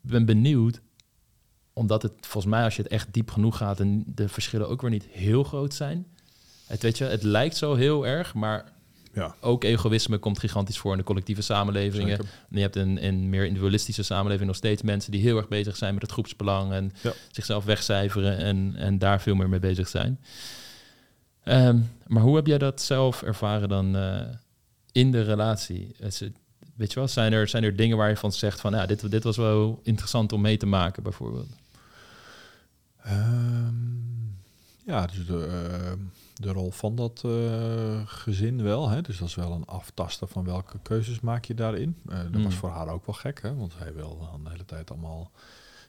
[0.01, 0.81] ben benieuwd
[1.79, 4.81] omdat het volgens mij, als je het echt diep genoeg gaat, en de verschillen ook
[4.81, 6.07] weer niet heel groot zijn.
[6.66, 8.73] Het, weet je, het lijkt zo heel erg, maar
[9.13, 9.35] ja.
[9.41, 12.19] ook egoïsme komt gigantisch voor in de collectieve samenlevingen.
[12.19, 15.77] En je hebt in een meer individualistische samenleving nog steeds mensen die heel erg bezig
[15.77, 16.93] zijn met het groepsbelang en
[17.31, 20.21] zichzelf wegcijferen en, en daar veel meer mee bezig zijn.
[21.45, 24.21] Ehm, maar hoe heb jij dat zelf ervaren dan uh,
[24.93, 25.95] in de relatie?
[25.99, 26.31] Het,
[26.77, 29.11] weet je wel, zijn er, zijn er dingen waar je van zegt van ja, dit,
[29.11, 31.49] dit was wel interessant om mee te maken bijvoorbeeld?
[33.07, 34.39] Um,
[34.85, 35.93] ja, dus de, uh,
[36.39, 38.89] de rol van dat uh, gezin wel.
[38.89, 39.01] Hè?
[39.01, 41.97] Dus dat is wel een aftasten van welke keuzes maak je daarin.
[42.07, 42.59] Uh, dat was mm.
[42.59, 43.55] voor haar ook wel gek, hè?
[43.55, 45.30] want hij wil dan de hele tijd allemaal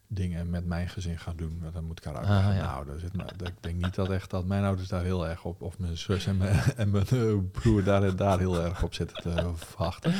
[0.07, 1.63] dingen met mijn gezin gaan doen.
[1.73, 2.49] Dan moet ik haar uitleggen.
[2.49, 2.63] Ah, ja.
[2.63, 5.43] Nou, daar zit, nou, ik denk niet dat echt dat mijn ouders daar heel erg
[5.43, 9.21] op, of mijn zus en mijn, en mijn broer daar, daar heel erg op zitten
[9.21, 10.13] te wachten.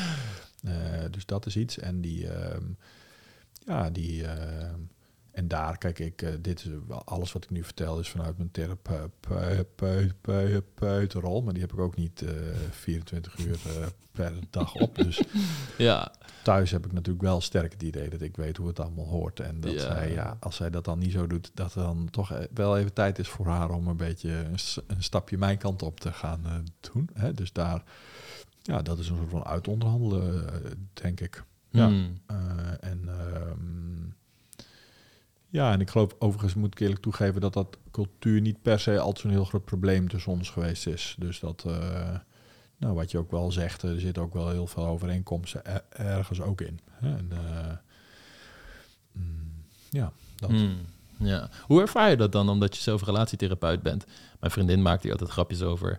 [1.12, 1.80] dus dat is iets.
[1.80, 2.58] En die, uh,
[3.66, 4.80] ja, die, ehm,
[5.40, 6.70] en daar, kijk ik, uh, dit is
[7.06, 8.52] alles wat ik nu vertel is vanuit mijn
[10.22, 11.42] therapeutenrol.
[11.42, 14.96] Maar die heb ik ook niet uh, eh, 24 uur uh, per dag op.
[14.96, 15.24] Dus
[15.78, 16.14] ja.
[16.44, 19.40] thuis heb ik natuurlijk wel sterk het idee dat ik weet hoe het allemaal hoort.
[19.40, 19.80] En dat ja.
[19.80, 22.94] zij, ja, als zij dat dan niet zo doet, dat er dan toch wel even
[22.94, 26.66] tijd is voor haar om een beetje een, een stapje mijn kant op te gaan
[26.80, 27.10] doen.
[27.14, 27.34] Hè?
[27.34, 27.84] Dus daar,
[28.62, 30.50] ja, dat is een soort van uitonderhandelen,
[30.94, 31.44] denk ik.
[31.70, 31.88] Ja.
[31.88, 32.18] Hmm.
[32.80, 33.10] en...
[33.50, 34.18] Um,
[35.50, 39.00] ja, en ik geloof overigens, moet ik eerlijk toegeven, dat dat cultuur niet per se
[39.00, 41.16] altijd zo'n heel groot probleem tussen ons geweest is.
[41.20, 42.18] Dus dat, uh,
[42.78, 46.62] nou, wat je ook wel zegt, er zit ook wel heel veel overeenkomsten ergens ook
[46.62, 46.80] in.
[47.02, 47.72] En, uh,
[49.12, 50.50] mm, ja, dat.
[50.50, 50.78] Hmm,
[51.18, 51.50] ja.
[51.62, 54.06] Hoe ervaar je dat dan, omdat je zelf relatietherapeut bent?
[54.40, 55.98] Mijn vriendin maakt hier altijd grapjes over.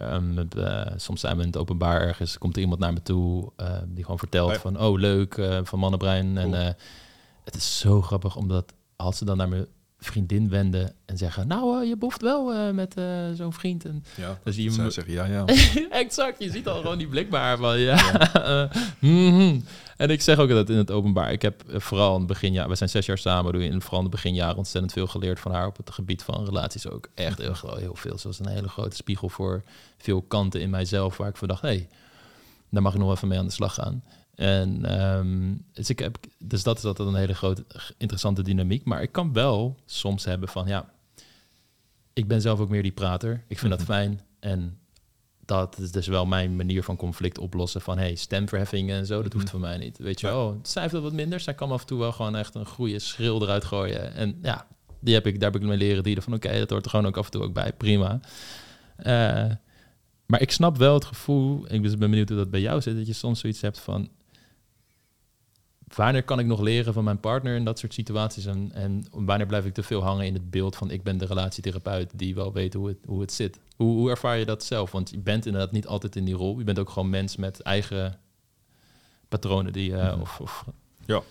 [0.00, 3.02] Um, met, uh, soms zijn we in het openbaar ergens, komt er iemand naar me
[3.02, 3.52] toe
[3.86, 6.38] die gewoon vertelt van, oh leuk, van mannenbrein.
[6.38, 6.76] En
[7.44, 9.66] het is zo grappig, omdat als ze dan naar mijn
[9.98, 13.84] vriendin wenden en zeggen, nou, uh, je boeft wel uh, met uh, zo'n vriend.
[13.84, 15.44] En ja, dan zie je hem zeggen, ja, ja.
[15.90, 18.28] exact, je ziet al gewoon die blikbaar van, ja.
[18.32, 18.70] ja.
[18.98, 19.64] mm
[19.96, 21.32] En ik zeg ook dat in het openbaar.
[21.32, 23.98] Ik heb vooral in het beginjaar, we zijn zes jaar samen, doe je in vooral
[23.98, 27.08] in het beginjaar ontzettend veel geleerd van haar op het gebied van relaties ook.
[27.14, 28.18] Echt heel, heel veel.
[28.18, 29.62] Zoals een hele grote spiegel voor
[29.98, 31.88] veel kanten in mijzelf, waar ik van dacht, hé, hey,
[32.70, 34.02] daar mag ik nog even mee aan de slag gaan.
[34.40, 37.64] En um, dus, ik heb, dus dat is altijd een hele grote,
[37.98, 38.84] interessante dynamiek.
[38.84, 40.92] Maar ik kan wel soms hebben van, ja,
[42.12, 43.44] ik ben zelf ook meer die prater.
[43.48, 43.88] Ik vind dat mhm.
[43.88, 44.20] fijn.
[44.38, 44.78] En
[45.44, 47.80] dat is dus wel mijn manier van conflict oplossen.
[47.80, 49.98] Van, hey, stemverheffingen en zo, dat hoeft mm voor mij niet.
[49.98, 51.40] Weet je wel, oh, zij heeft wat minder.
[51.40, 54.14] Zij kan af en toe wel gewoon echt een goede schil eruit gooien.
[54.14, 54.66] En ja,
[55.00, 57.06] die heb ik, daar heb ik mijn leren dieren van, oké, dat hoort er gewoon
[57.06, 57.72] ook af en toe ook bij.
[57.72, 58.20] Prima.
[58.98, 59.50] Uh,
[60.26, 63.06] maar ik snap wel het gevoel, ik ben benieuwd hoe dat bij jou zit, dat
[63.06, 64.08] je soms zoiets hebt van,
[65.94, 68.46] wanneer kan ik nog leren van mijn partner in dat soort situaties?
[68.46, 71.26] En, en wanneer blijf ik te veel hangen in het beeld van ik ben de
[71.26, 73.58] relatietherapeut die wel weet hoe het, hoe het zit?
[73.76, 74.90] Hoe, hoe ervaar je dat zelf?
[74.90, 76.58] Want je bent inderdaad niet altijd in die rol.
[76.58, 78.18] Je bent ook gewoon mens met eigen
[79.28, 80.64] patronen die uh, of, of,
[81.06, 81.22] Ja.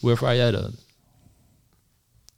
[0.00, 0.70] Hoe ervaar jij dat?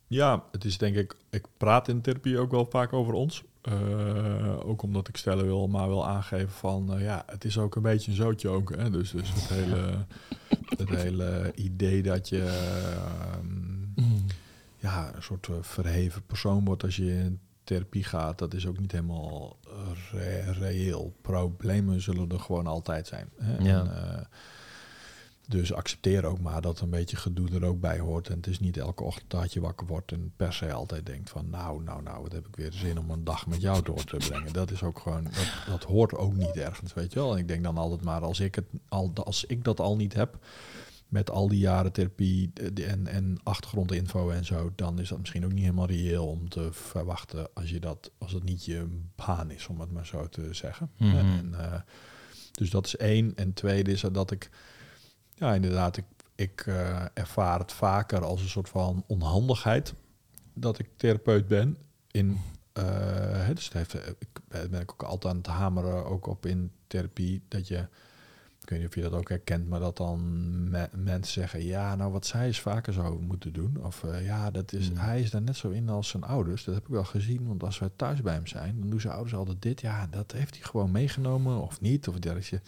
[0.06, 3.42] Ja, het is denk ik, ik praat in therapie ook wel vaak over ons.
[3.68, 7.74] Uh, ook omdat ik stellen wil, maar wil aangeven van, uh, ja, het is ook
[7.74, 8.76] een beetje een zootje ook.
[8.76, 8.90] Hè?
[8.90, 10.06] Dus, dus het, hele,
[10.78, 12.44] het hele idee dat je
[13.96, 14.04] uh,
[14.76, 18.92] ja, een soort verheven persoon wordt als je in therapie gaat, dat is ook niet
[18.92, 19.56] helemaal
[20.10, 21.14] re reëel.
[21.20, 23.28] Problemen zullen er gewoon altijd zijn.
[23.36, 23.56] Hè?
[23.56, 23.80] Ja.
[23.80, 24.28] En,
[25.48, 28.28] dus accepteer ook maar dat een beetje gedoe er ook bij hoort.
[28.28, 31.30] En het is niet elke ochtend dat je wakker wordt en per se altijd denkt
[31.30, 34.04] van nou, nou, nou, wat heb ik weer zin om een dag met jou door
[34.04, 34.52] te brengen.
[34.52, 37.32] Dat is ook gewoon, dat, dat hoort ook niet ergens, weet je wel.
[37.32, 40.12] En ik denk dan altijd maar als ik het al, als ik dat al niet
[40.12, 40.38] heb,
[41.12, 45.44] met al die jaren therapie eh, en, en achtergrondinfo en zo, dan is dat misschien
[45.44, 48.86] ook niet helemaal reëel om te verwachten als je dat, als het niet je
[49.16, 50.90] baan is, om het maar zo te zeggen.
[50.96, 51.16] Mhm.
[51.16, 51.80] En, eh,
[52.52, 53.34] dus dat is één.
[53.34, 54.50] En tweede is dat ik,
[55.42, 59.94] ja, inderdaad, ik, ik eh, ervaar het vaker als een soort van onhandigheid
[60.54, 61.76] dat ik therapeut ben.
[62.10, 62.38] In,
[62.72, 66.46] eh, dus het heeft, eh, ik ben ik ook altijd aan het hameren, ook op
[66.46, 67.76] in therapie, dat je,
[68.60, 70.20] ik weet niet of je dat ook herkent, maar dat dan
[70.70, 73.84] me- mensen zeggen, ja, nou wat zij is vaker zou moeten doen.
[73.84, 74.96] Of ja, dat is, Mm.
[74.96, 76.64] hij is daar net zo in als zijn ouders.
[76.64, 79.12] Dat heb ik wel gezien, want als wij thuis bij hem zijn, dan doen zijn
[79.14, 79.80] ouders altijd dit.
[79.80, 82.08] Ja, dat heeft hij gewoon meegenomen of niet.
[82.08, 82.60] Of dat is je,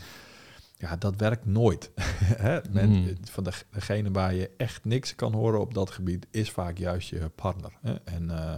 [0.77, 1.91] ja, dat werkt nooit.
[2.47, 2.61] Hè?
[2.71, 3.15] Men, Mm.
[3.31, 7.09] Van de, degene waar je echt niks kan horen op dat gebied, is vaak juist
[7.09, 7.73] je partner.
[7.81, 7.95] Hè?
[7.95, 8.57] En, eh,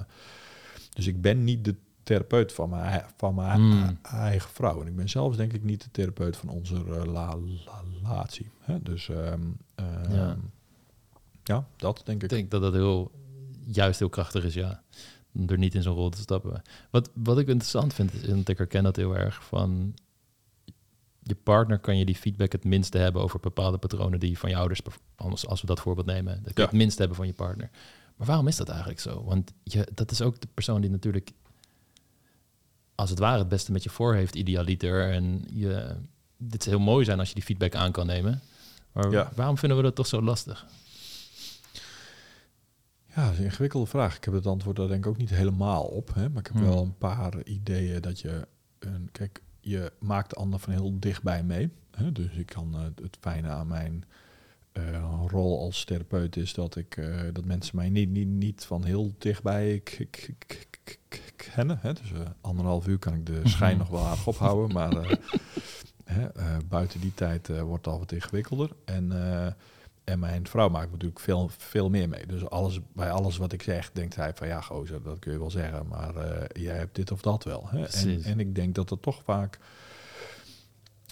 [0.93, 3.99] dus ik ben niet de therapeut van mijn, van mijn Mm.
[4.03, 4.81] eigen vrouw.
[4.81, 7.37] En ik ben zelfs denk ik niet de therapeut van onze rela-
[8.03, 8.51] relatie.
[8.61, 8.83] Hè?
[8.83, 9.41] Dus ehm,
[9.75, 10.37] ehm, Ja.
[11.45, 11.67] ja.
[11.77, 12.37] dat denk Ik ik.
[12.37, 13.11] denk dat dat heel,
[13.67, 14.83] juist heel krachtig is, ja.
[15.35, 16.63] Om er niet in zo'n rol te stappen.
[16.91, 19.95] Wat, wat ik interessant vind, is, en ik herken dat heel erg, van
[21.29, 24.51] je partner kan je die feedback het minste hebben over bepaalde patronen die je van
[24.51, 24.81] je ouders,
[25.17, 26.67] anders als we dat voorbeeld nemen, dat kun je Ja.
[26.67, 27.71] het minst hebben van je partner.
[28.17, 29.25] Maar waarom is dat eigenlijk zo?
[29.25, 31.31] Want je, dat is ook de persoon die natuurlijk,
[32.95, 35.11] als het ware, het beste met je voor heeft, idealiter.
[35.13, 35.97] En je,
[36.37, 38.41] dit is heel mooi zijn als je die feedback aan kan nemen.
[38.93, 39.33] Maar Ja.
[39.35, 40.67] waarom vinden we dat toch zo lastig?
[43.15, 44.17] Ja, dat is een ingewikkelde vraag.
[44.17, 46.15] Ik heb het antwoord daar denk ik ook niet helemaal op.
[46.15, 46.29] Hè?
[46.29, 46.65] Maar ik heb Hmm.
[46.67, 48.47] wel een paar ideeën dat je...
[48.79, 51.71] Een, kijk, je maakt de ander van heel dichtbij mee.
[51.91, 52.13] Hè?
[52.13, 54.05] Dus ik kan eh, het fijne aan mijn
[54.73, 58.85] eh, rol als therapeut is dat ik eh, dat mensen mij niet, niet, niet van
[58.85, 59.83] heel dichtbij
[61.37, 61.79] kennen.
[61.81, 61.93] Hè?
[61.93, 64.91] Dus anderhalf uur kan ik de schijn nog wel aardig ophouden, maar
[66.05, 66.29] hè,
[66.69, 68.71] buiten die tijd wordt het al wat ingewikkelder.
[68.85, 69.13] En,
[70.07, 72.27] en mijn vrouw maakt natuurlijk veel, veel meer mee.
[72.27, 75.39] Dus alles, bij alles wat ik zeg, denkt hij van ja, gozer, dat kun je
[75.39, 77.69] wel zeggen, maar eh, jij hebt dit of dat wel.
[77.69, 77.85] Hè?
[77.85, 79.59] En, en ik denk dat het toch vaak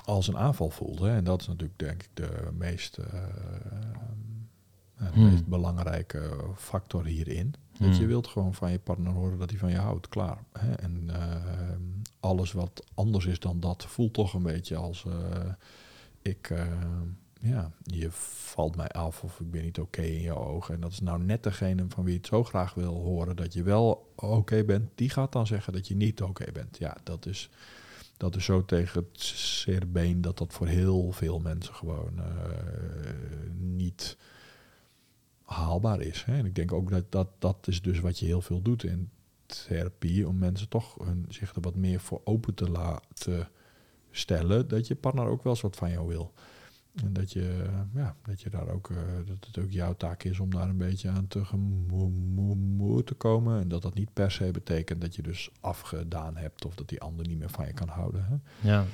[0.04, 0.98] als een aanval voelt.
[1.00, 1.14] Hè?
[1.16, 3.12] En dat is natuurlijk denk ik de meest, eh,
[4.98, 5.30] ja, de Hmm.
[5.30, 7.54] meest belangrijke factor hierin.
[7.78, 8.00] Dat Hmm.
[8.00, 10.38] je wilt gewoon van je partner horen dat hij van je houdt, klaar.
[10.58, 10.72] Hè?
[10.72, 11.76] En eh,
[12.20, 15.12] alles wat anders is dan dat voelt toch een beetje als eh,
[16.22, 16.66] ik, eh,
[17.44, 20.74] ja, je valt mij af of ik ben niet oké in jouw ogen.
[20.74, 23.52] En dat is nou net degene van wie je het zo graag wil horen dat
[23.52, 24.90] je wel oké bent.
[24.94, 26.78] Die gaat dan zeggen dat je niet oké bent.
[26.78, 27.50] Ja, dat is,
[28.16, 32.24] dat is zo tegen het zere been dat dat voor heel veel mensen gewoon eh,
[33.58, 34.16] niet
[35.44, 36.24] haalbaar is.
[36.24, 36.36] Hè?
[36.36, 39.10] En ik denk ook dat, dat dat is dus wat je heel veel doet in
[39.46, 43.48] therapie, om mensen toch hun, zich er wat meer voor open te laten
[44.10, 46.32] stellen, dat je partner ook wel eens wat van jou wil.
[46.94, 50.40] En dat je, ja, dat je daar ook, eh, dat het ook jouw taak is
[50.40, 53.60] om daar een beetje aan tegemoet te komen.
[53.60, 57.00] En dat dat niet per se betekent dat je dus afgedaan hebt of dat die
[57.00, 58.24] ander niet meer van je kan houden.
[58.24, 58.68] Hè?
[58.68, 58.84] Ja.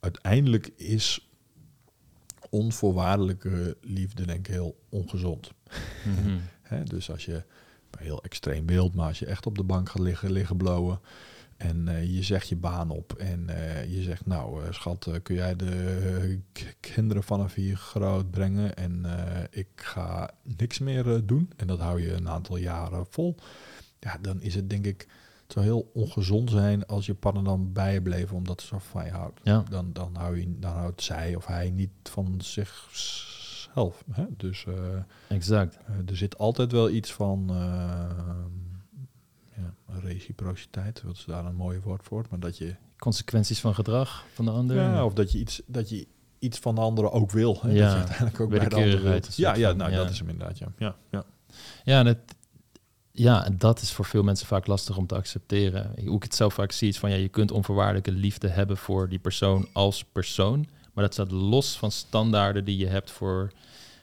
[0.00, 1.28] Uiteindelijk is
[2.50, 5.52] onvoorwaardelijke liefde denk ik heel ongezond.
[6.62, 6.82] Hè?
[6.84, 7.44] Dus als je,
[7.98, 11.00] heel extreem beeld, maar als je echt op de bank gaat liggen, liggen blowen
[11.60, 15.34] en eh, je zegt je baan op en eh, je zegt, nou eh, schat, kun
[15.34, 16.40] jij de
[16.80, 19.06] kinderen vanaf hier groot brengen en
[19.50, 23.34] ik ga niks meer doen en dat hou je een aantal jaren vol.
[23.98, 25.00] Ja, dan is het denk ik,
[25.42, 28.78] het zou heel ongezond zijn als je partner dan bij je bleef omdat ze zo
[28.78, 29.40] van je houdt.
[29.42, 29.64] Ja.
[29.70, 34.04] Dan, dan, hou je, dan houdt zij of hij niet van zichzelf.
[34.10, 34.24] Hè?
[34.36, 34.66] Dus
[35.28, 35.78] Exact.
[36.06, 38.69] er zit altijd wel iets van eh, ja,
[40.02, 44.44] reciprociteit, wat is daar een mooi woord voor, maar dat je, Consequenties van gedrag van
[44.44, 44.76] de ander.
[44.76, 46.06] ja, of dat je iets, dat je
[46.38, 47.58] iets van de anderen ook wil.
[47.62, 47.70] Hè?
[47.70, 49.36] Ja, Dat je uiteindelijk ook bij de ander wilt.
[49.36, 49.96] Ja, ja, nou ja.
[49.96, 50.72] dat is hem inderdaad, ja.
[50.78, 51.24] ja, ja.
[51.84, 52.18] Ja, en het,
[53.12, 55.92] ja, en dat is voor veel mensen vaak lastig om te accepteren.
[56.04, 59.08] Hoe ik het zelf vaak zie is van ja, je kunt onvoorwaardelijke liefde hebben voor
[59.08, 63.52] die persoon als persoon, maar dat staat los van standaarden die je hebt voor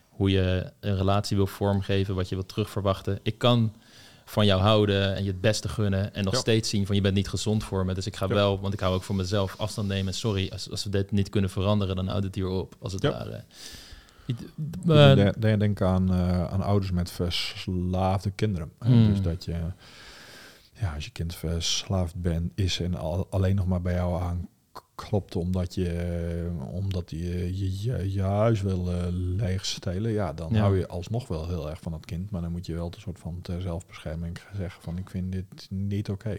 [0.10, 3.20] hoe je een relatie wil vormgeven, wat je wilt terugverwachten.
[3.24, 3.74] Ik kan
[4.30, 6.39] van jou houden en je het beste gunnen en nog Ja.
[6.39, 8.34] steeds zien van je bent niet gezond voor me, dus ik ga Ja.
[8.34, 10.13] wel, want ik hou ook voor mezelf afstand nemen.
[10.13, 13.01] Sorry, als, als we dit niet kunnen veranderen, dan houdt het hier op, als het
[13.01, 13.09] Ja.
[13.11, 13.43] ware.
[14.86, 18.71] Uh, eh, denk, denk aan, eh, aan ouders met verslaafde kinderen.
[18.80, 18.88] hè.
[18.89, 19.07] Hmm.
[19.07, 19.55] Dus dat je,
[20.73, 24.21] ja, als je kind verslaafd bent, is en al, alleen nog maar bij jou
[24.82, 27.57] aanklopt omdat je, omdat je,
[28.11, 30.59] je, wil eh, leegstelen, ja, dan Ja.
[30.59, 32.30] hou je alsnog wel heel erg van dat kind.
[32.32, 35.67] Maar dan moet je wel een soort van ter zelfbescherming zeggen van ik vind dit
[35.69, 36.38] niet oké.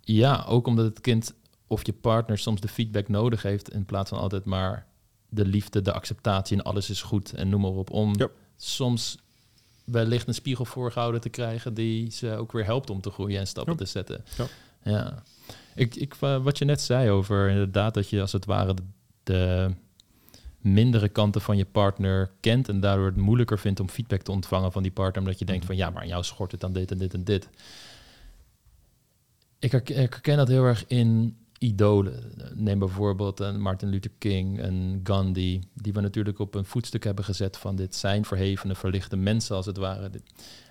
[0.00, 1.34] Ja, ook omdat het kind
[1.66, 4.86] of je partner soms de feedback nodig heeft in plaats van altijd maar
[5.28, 7.90] de liefde, de acceptatie en alles is goed en noem maar op.
[7.90, 8.28] Om Ja.
[8.56, 9.18] soms
[9.84, 13.46] wellicht een spiegel voorgehouden te krijgen die ze ook weer helpt om te groeien en
[13.46, 13.78] stappen Ja.
[13.78, 14.24] te zetten.
[14.36, 14.46] Ja.
[14.82, 15.22] ja.
[15.74, 18.82] Ik, ik, eh, wat je net zei over inderdaad dat je als het ware de,
[19.22, 19.70] de
[20.60, 24.72] mindere kanten van je partner kent en daardoor het moeilijker vindt om feedback te ontvangen
[24.72, 25.72] van die partner, omdat je denkt Mhm.
[25.72, 27.48] van ja, maar aan jou schort het aan dit en dit en dit.
[29.58, 32.32] Ik herken dat heel erg in idolen.
[32.54, 37.24] Neem bijvoorbeeld een Martin Luther King, een Gandhi, die we natuurlijk op een voetstuk hebben
[37.24, 40.10] gezet van dit zijn verhevene, verlichte mensen als het ware.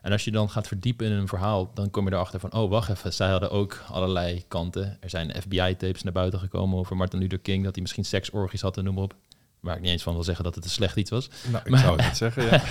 [0.02, 2.70] En als je dan gaat verdiepen in een verhaal, dan kom je erachter van, oh
[2.70, 4.98] wacht even, zij hadden ook allerlei kanten.
[5.00, 8.78] Er zijn FBI-tapes naar buiten gekomen over Martin Luther King, dat hij misschien seksorgies had
[8.78, 9.16] en noem maar op.
[9.60, 11.30] Waar ik niet eens van wil zeggen dat het een slecht iets was.
[11.52, 12.62] Nou, ik Maar- zou het niet zeggen, ja.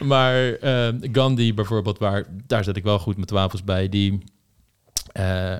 [0.14, 4.18] maar eh, Gandhi bijvoorbeeld, waar, daar zet ik wel goed mijn twijfels bij, die
[5.12, 5.56] eh,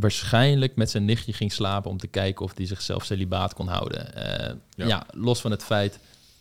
[0.00, 4.14] waarschijnlijk met zijn nichtje ging slapen om te kijken of hij zichzelf celibaat kon houden.
[4.14, 4.86] Eh, ja.
[4.86, 5.06] Ja.
[5.10, 5.98] los van het feit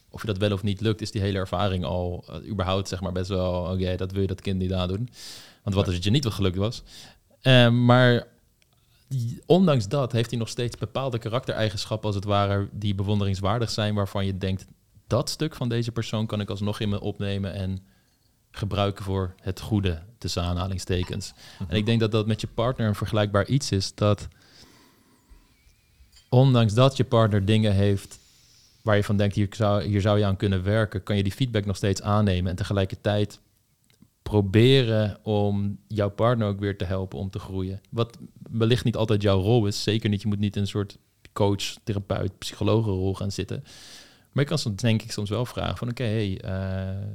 [0.10, 3.01] of je dat wel of niet lukt, is die hele ervaring al eh, überhaupt zeg
[3.01, 5.10] maar best wel, oké, dat wil je dat kind niet aandoen.
[5.64, 6.84] Want wat als het je niet wat gelukt was?
[7.41, 8.28] Eh, maar
[9.45, 14.26] ondanks dat heeft hij nog steeds bepaalde karaktereigenschappen als het ware die bewonderingswaardig zijn, waarvan
[14.26, 14.66] je denkt,
[15.08, 17.86] dat stuk van deze persoon kan ik alsnog in me opnemen en
[18.56, 21.34] gebruiken voor het goede, tussen aanhalingstekens.
[21.68, 24.28] En ik denk dat dat met je partner een vergelijkbaar iets is, dat
[26.30, 28.20] ondanks dat je partner dingen heeft
[28.82, 31.32] waar je van denkt, hier zou, hier zou je aan kunnen werken, kan je die
[31.32, 33.39] feedback nog steeds aannemen en tegelijkertijd
[34.22, 37.82] proberen om jouw partner ook weer te helpen om te groeien.
[37.89, 38.18] Wat
[38.49, 40.97] wellicht niet altijd jouw rol is, zeker niet, je moet niet in een soort
[41.34, 43.64] coach, therapeut, psychologenrol gaan zitten.
[44.32, 47.08] Maar je kan soms denk ik soms wel vragen van oké, hey, eh,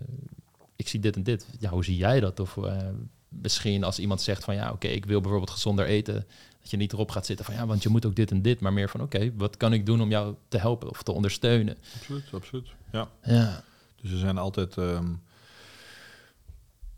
[0.79, 1.47] ik zie dit en dit.
[1.59, 2.41] Ja, hoe zie jij dat?
[2.41, 2.89] Of eh,
[3.29, 6.27] misschien als iemand zegt van ja, oké, ik wil bijvoorbeeld gezonder eten,
[6.61, 8.61] dat je niet erop gaat zitten van ja, want je moet ook dit en dit,
[8.61, 11.77] maar meer van oké, wat kan ik doen om jou te helpen of te ondersteunen?
[11.95, 12.69] Absoluut, absoluut.
[12.93, 13.09] Ja.
[13.23, 13.65] Ja,
[14.01, 15.13] Dus er zijn altijd ehm,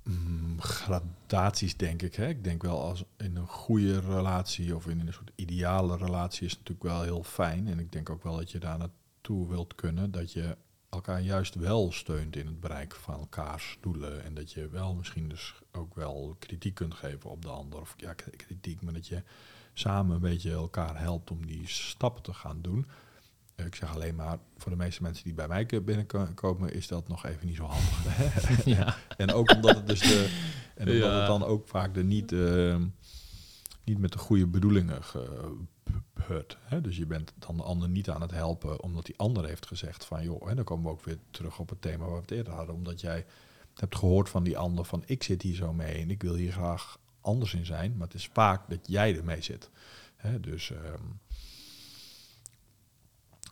[0.03, 2.15] mm, gradaties, denk ik.
[2.15, 2.29] Hè?
[2.29, 6.53] Ik denk wel als in een goede relatie of in een soort ideale relatie is
[6.53, 7.69] natuurlijk wel heel fijn.
[7.69, 10.11] En ik denk ook wel dat je daar naartoe wilt kunnen.
[10.11, 10.57] Dat je
[10.91, 14.25] elkaar juist wel steunt in het bereiken van elkaars doelen.
[14.25, 17.81] En dat je wel misschien dus ook wel kritiek kunt geven op de ander.
[17.81, 19.23] Of ja, kritiek, maar dat je
[19.73, 22.87] samen een beetje elkaar helpt om die stappen te gaan doen.
[23.55, 27.09] Eh, Ik zeg alleen maar, voor de meeste mensen die bij mij binnenkomen, is dat
[27.09, 28.65] nog even niet zo handig.
[28.77, 28.97] ja.
[29.17, 30.29] en ook omdat het dus de.
[30.75, 31.19] En omdat Ja.
[31.19, 32.77] het dan ook vaak de niet, eh,
[33.91, 36.59] niet met de goede bedoelingen gebeurt.
[36.61, 36.81] Hè?
[36.81, 40.05] Dus je bent dan de ander niet aan het helpen, omdat die ander heeft gezegd
[40.05, 42.31] van joh, en dan komen we ook weer terug op het thema waar we het
[42.31, 42.75] eerder hadden.
[42.75, 43.27] Omdat jij
[43.75, 46.53] hebt gehoord van die ander van ik zit hier zo mee en ik wil hier
[46.53, 47.97] graag anders in zijn.
[47.97, 49.71] Maar het is vaak dat jij ermee zit.
[50.17, 50.41] Hè?
[50.41, 51.03] Dus ehm,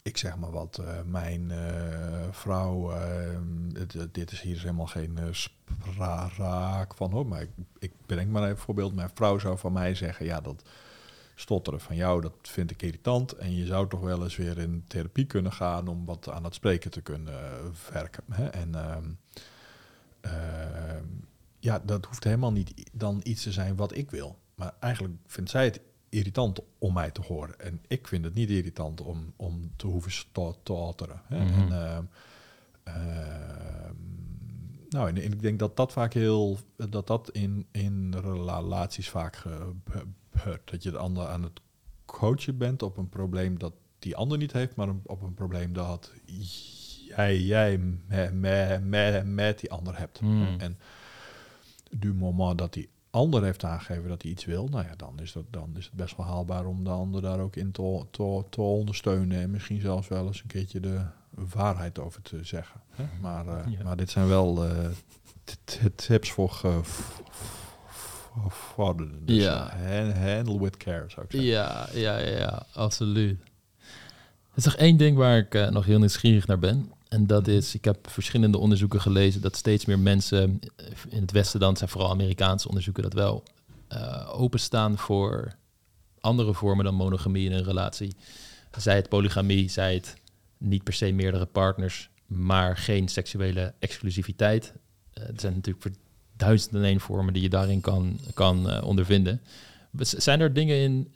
[0.02, 2.90] ik zeg maar wat, eh, mijn eh, vrouw,
[3.72, 8.30] het- dit is hier is helemaal geen eh, spraak van hoor, maar ik, ik bedenk
[8.30, 8.94] maar even een voorbeeld.
[8.94, 10.62] Mijn vrouw zou van mij zeggen, ja dat
[11.34, 13.32] stotteren van jou, dat vind ik irritant.
[13.32, 16.54] En je zou toch wel eens weer in therapie kunnen gaan om wat aan het
[16.54, 18.24] spreken te kunnen eh, werken.
[18.30, 18.46] Hè?
[18.48, 19.04] En ehm,
[20.20, 21.04] ehm,
[21.58, 24.38] ja, dat hoeft helemaal niet dan iets te zijn wat ik wil.
[24.54, 27.60] Maar eigenlijk vindt zij het irritant om mij te horen.
[27.60, 31.22] En ik vind het niet irritant om, om te hoeven sto- stotteren.
[31.24, 31.44] Hè?
[31.44, 31.72] Mhm.
[31.72, 32.04] En, ehm,
[32.82, 33.94] ehm,
[34.88, 39.36] nou, en, en ik denk dat dat vaak heel, dat dat in, in relaties vaak
[39.36, 40.70] gebeurt.
[40.70, 41.60] Dat je de ander aan het
[42.04, 46.12] coachen bent op een probleem dat die ander niet heeft, maar op een probleem dat
[47.06, 50.18] jij, jij met, met, met, met die ander hebt.
[50.18, 50.54] Hmm.
[50.58, 50.78] En
[51.90, 55.32] du moment dat die ander heeft aangegeven dat hij iets wil, nou ja, dan is,
[55.32, 58.44] dat, dan is het best wel haalbaar om de ander daar ook in te, te,
[58.50, 59.40] te ondersteunen.
[59.40, 61.00] En misschien zelfs wel eens een keertje de
[61.30, 62.80] waarheid over te zeggen.
[62.90, 63.04] Hè?
[63.20, 63.82] Maar, eh, Ja.
[63.84, 64.86] maar dit zijn wel eh,
[65.94, 69.26] tips voor ge- v- v- vorderden.
[69.26, 69.70] Dus Ja.
[69.70, 71.48] eh, han- handle with care, zou ik zeggen.
[71.50, 73.40] Ja, ja, ja, ja, absoluut.
[74.50, 76.92] Er is nog één ding waar ik nog heel nieuwsgierig naar ben.
[77.08, 81.30] En dat is, ik heb verschillende onderzoeken gelezen dat steeds meer mensen eh, in het
[81.30, 83.42] Westen dan, zijn vooral Amerikaanse onderzoeken, dat wel
[83.88, 85.56] eh, openstaan voor
[86.20, 88.16] andere vormen dan monogamie in een relatie.
[88.78, 90.16] Zij het polygamie, zij het
[90.58, 94.72] niet per se meerdere partners, maar geen seksuele exclusiviteit.
[95.12, 95.96] Eh, er zijn natuurlijk
[96.36, 99.40] duizenden en één vormen die je daarin kan, kan eh, ondervinden.
[100.00, 101.12] Zijn er dingen in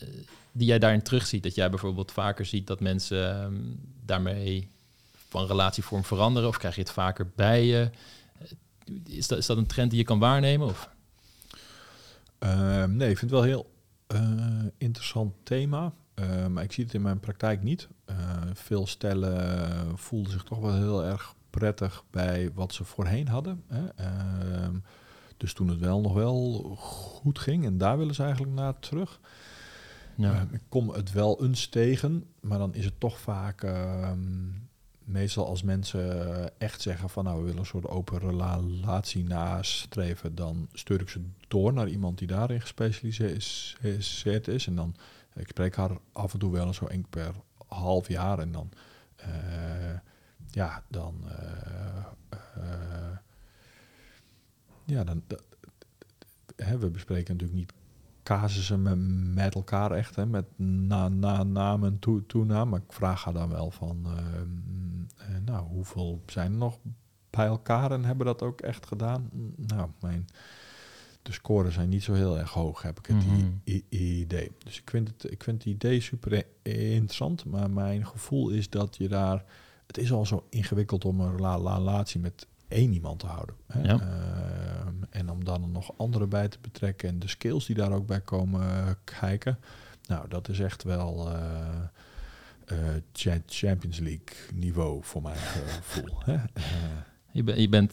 [0.52, 1.42] die jij daarin terugziet?
[1.42, 3.54] Dat jij bijvoorbeeld vaker ziet dat mensen ehm,
[4.04, 4.68] daarmee
[5.32, 6.48] van relatievorm veranderen?
[6.48, 7.90] Of krijg je het vaker bij je?
[8.38, 10.66] Eh, Is dat, is dat een trend die je kan waarnemen?
[10.66, 10.90] Of?
[12.38, 13.70] Ehm, nee, ik vind het wel een heel
[14.06, 15.92] eh, interessant thema.
[16.14, 17.88] Eh, maar ik zie het in mijn praktijk niet.
[18.04, 18.16] Eh,
[18.52, 23.64] veel stellen voelden zich toch wel heel erg prettig bij wat ze voorheen hadden.
[23.66, 23.88] Hè.
[23.96, 24.76] Ehm,
[25.36, 29.20] dus toen het wel nog wel goed ging, en daar willen ze eigenlijk naar terug.
[30.16, 30.32] Ja.
[30.34, 34.18] Ehm, ik kom het wel eens tegen, maar dan is het toch vaak ehm,
[35.04, 40.68] meestal als mensen echt zeggen van nou we willen een soort open relatie nastreven, dan
[40.72, 44.66] stuur ik ze door naar iemand die daarin gespecialiseerd is.
[44.66, 44.96] En dan
[45.34, 47.34] ik spreek haar af en toe wel zo één per
[47.66, 48.70] half jaar en dan
[49.16, 49.98] eh,
[50.50, 52.04] ja, dan eh,
[52.56, 53.16] eh,
[54.84, 55.22] ja, dan,
[56.56, 57.72] hè, we bespreken natuurlijk niet
[58.22, 58.98] casussen met,
[59.34, 62.68] met elkaar echt, hè, met na, na, naam en toe, toenaam.
[62.68, 66.78] Maar ik vraag haar dan wel van, ehm, eh, nou, hoeveel zijn er nog
[67.30, 69.28] bij elkaar en hebben dat ook echt gedaan?
[69.56, 70.26] Nou, mijn,
[71.22, 73.46] de scores zijn niet zo heel erg hoog, heb ik het i- Mhm.
[73.64, 73.84] i-
[74.20, 74.50] idee.
[74.64, 78.96] Dus ik vind, het, ik vind het idee super interessant, maar mijn gevoel is dat
[78.96, 79.44] je daar...
[79.86, 83.54] Het is al zo ingewikkeld om een rela- relatie met één iemand te houden.
[83.66, 83.82] Hè?
[83.82, 84.00] Ja.
[84.00, 88.06] Ehm, en om dan nog anderen bij te betrekken en de skills die daar ook
[88.06, 88.90] bij komen eh,
[89.20, 89.58] kijken.
[90.08, 91.28] Nou, dat is echt wel
[93.12, 96.18] Cha- Champions League niveau voor mijn gevoel.
[96.24, 96.36] Hè?
[97.32, 97.92] Je, ben- je bent,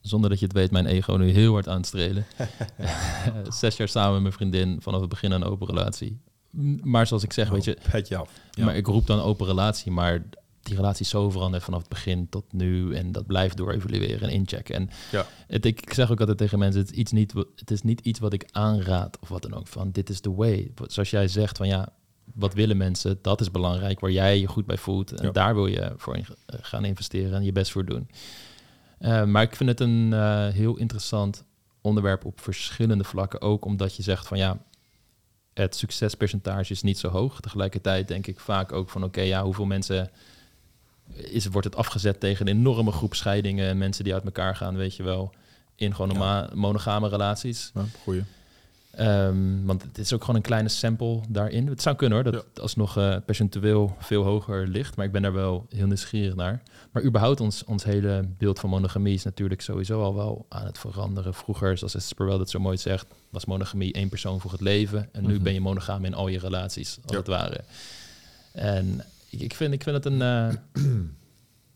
[0.00, 2.24] zonder dat je het weet, mijn ego nu heel hard aan het strelen.
[3.48, 6.20] Zes jaar samen met mijn vriendin, vanaf het begin een open relatie.
[6.82, 7.78] Maar zoals ik zeg, weet je,
[8.18, 8.30] af.
[8.50, 8.64] Ja.
[8.64, 10.22] maar ik roep dan open relatie, maar
[10.62, 14.28] die relatie is zo veranderd vanaf het begin tot nu en dat blijft door evalueren
[14.28, 14.74] en inchecken.
[14.74, 15.26] En Ja.
[15.46, 18.00] het, ik, ik zeg ook altijd tegen mensen, het is, iets niet, het is niet
[18.00, 20.70] iets wat ik aanraad of wat dan ook, van dit is the way.
[20.86, 21.88] Zoals jij zegt, van ja,
[22.34, 25.12] wat willen mensen, dat is belangrijk, waar jij je goed bij voelt.
[25.12, 25.32] En Ja.
[25.32, 28.08] daar wil je voor in- eh, gaan investeren en je best voor doen.
[28.98, 31.44] Eh, maar ik vind het een eh, heel interessant
[31.80, 33.40] onderwerp op verschillende vlakken.
[33.40, 34.58] Ook omdat je zegt van ja,
[35.54, 37.40] het succespercentage is niet zo hoog.
[37.40, 40.10] Tegelijkertijd denk ik vaak ook van oké, ja, hoeveel mensen
[41.14, 44.96] is, wordt het afgezet tegen een enorme groep scheidingen, mensen die uit elkaar gaan, weet
[44.96, 45.32] je wel,
[45.76, 47.70] in gewoon monogame relaties.
[47.74, 48.22] Ja, goeie.
[48.90, 51.66] Ehm, want het is ook gewoon een kleine sample daarin.
[51.66, 54.96] Het zou kunnen hoor, dat het alsnog eh, percentueel veel hoger ligt.
[54.96, 56.62] Maar ik ben daar wel heel nieuwsgierig naar.
[56.92, 60.78] Maar überhaupt ons, ons hele beeld van monogamie is natuurlijk sowieso al wel aan het
[60.78, 61.34] veranderen.
[61.34, 65.08] Vroeger, zoals Esther wel dat zo mooi zegt, was monogamie één persoon voor het leven.
[65.12, 65.42] En nu Mhm.
[65.42, 67.18] ben je monogaam in al je relaties, als Ja.
[67.18, 67.60] het ware.
[68.52, 70.48] En ik, ik, vind, ik vind het een, eh,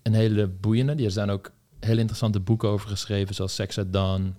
[0.02, 1.04] een hele boeiende.
[1.04, 4.34] Er zijn ook hele interessante boeken over geschreven, zoals Sex at Dawn.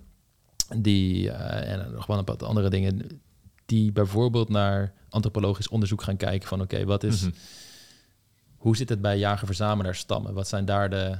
[0.76, 3.20] Die, eh, en nog wel een paar andere dingen,
[3.66, 7.30] die bijvoorbeeld naar antropologisch onderzoek gaan kijken van oké, wat is, Mhm.
[8.56, 10.34] hoe zit het bij jager-verzamelaar-stammen?
[10.34, 11.18] Wat zijn daar de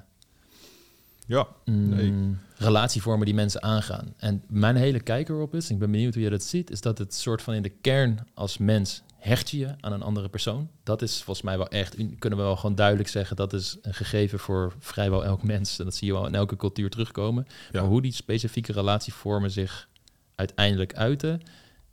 [1.28, 2.34] Ja, mm, Nee.
[2.57, 4.14] relatievormen die mensen aangaan?
[4.16, 6.99] En mijn hele kijk erop is, ik ben benieuwd hoe je dat ziet, is dat
[6.99, 10.70] het soort van in de kern als mens hecht je je aan een andere persoon.
[10.83, 13.95] Dat is volgens mij wel echt, kunnen we wel gewoon duidelijk zeggen, dat is een
[13.95, 15.79] gegeven voor vrijwel elk mens.
[15.79, 17.47] En dat zie je wel in elke cultuur terugkomen.
[17.72, 17.81] Ja.
[17.81, 19.89] Maar hoe die specifieke relatievormen zich
[20.35, 21.41] uiteindelijk uiten,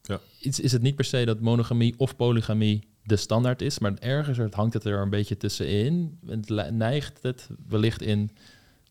[0.01, 0.19] Ja.
[0.39, 4.53] is, is het niet per se dat monogamie of polygamie de standaard is, maar ergens
[4.53, 6.19] hangt het er een beetje tussenin.
[6.25, 8.31] Het neigt het wellicht in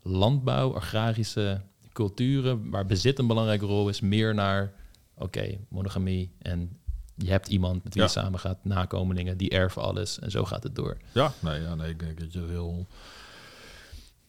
[0.02, 1.60] landbouw, agrarische
[1.92, 4.72] culturen, waar bezit een belangrijke rol is, meer naar,
[5.14, 6.78] oké, monogamie en
[7.24, 8.08] je hebt iemand met wie Ja.
[8.08, 10.96] je samen gaat, nakomelingen, die erven alles en zo gaat het door.
[11.12, 12.86] Ja, nee, ja, nee, ik denk dat je het heel,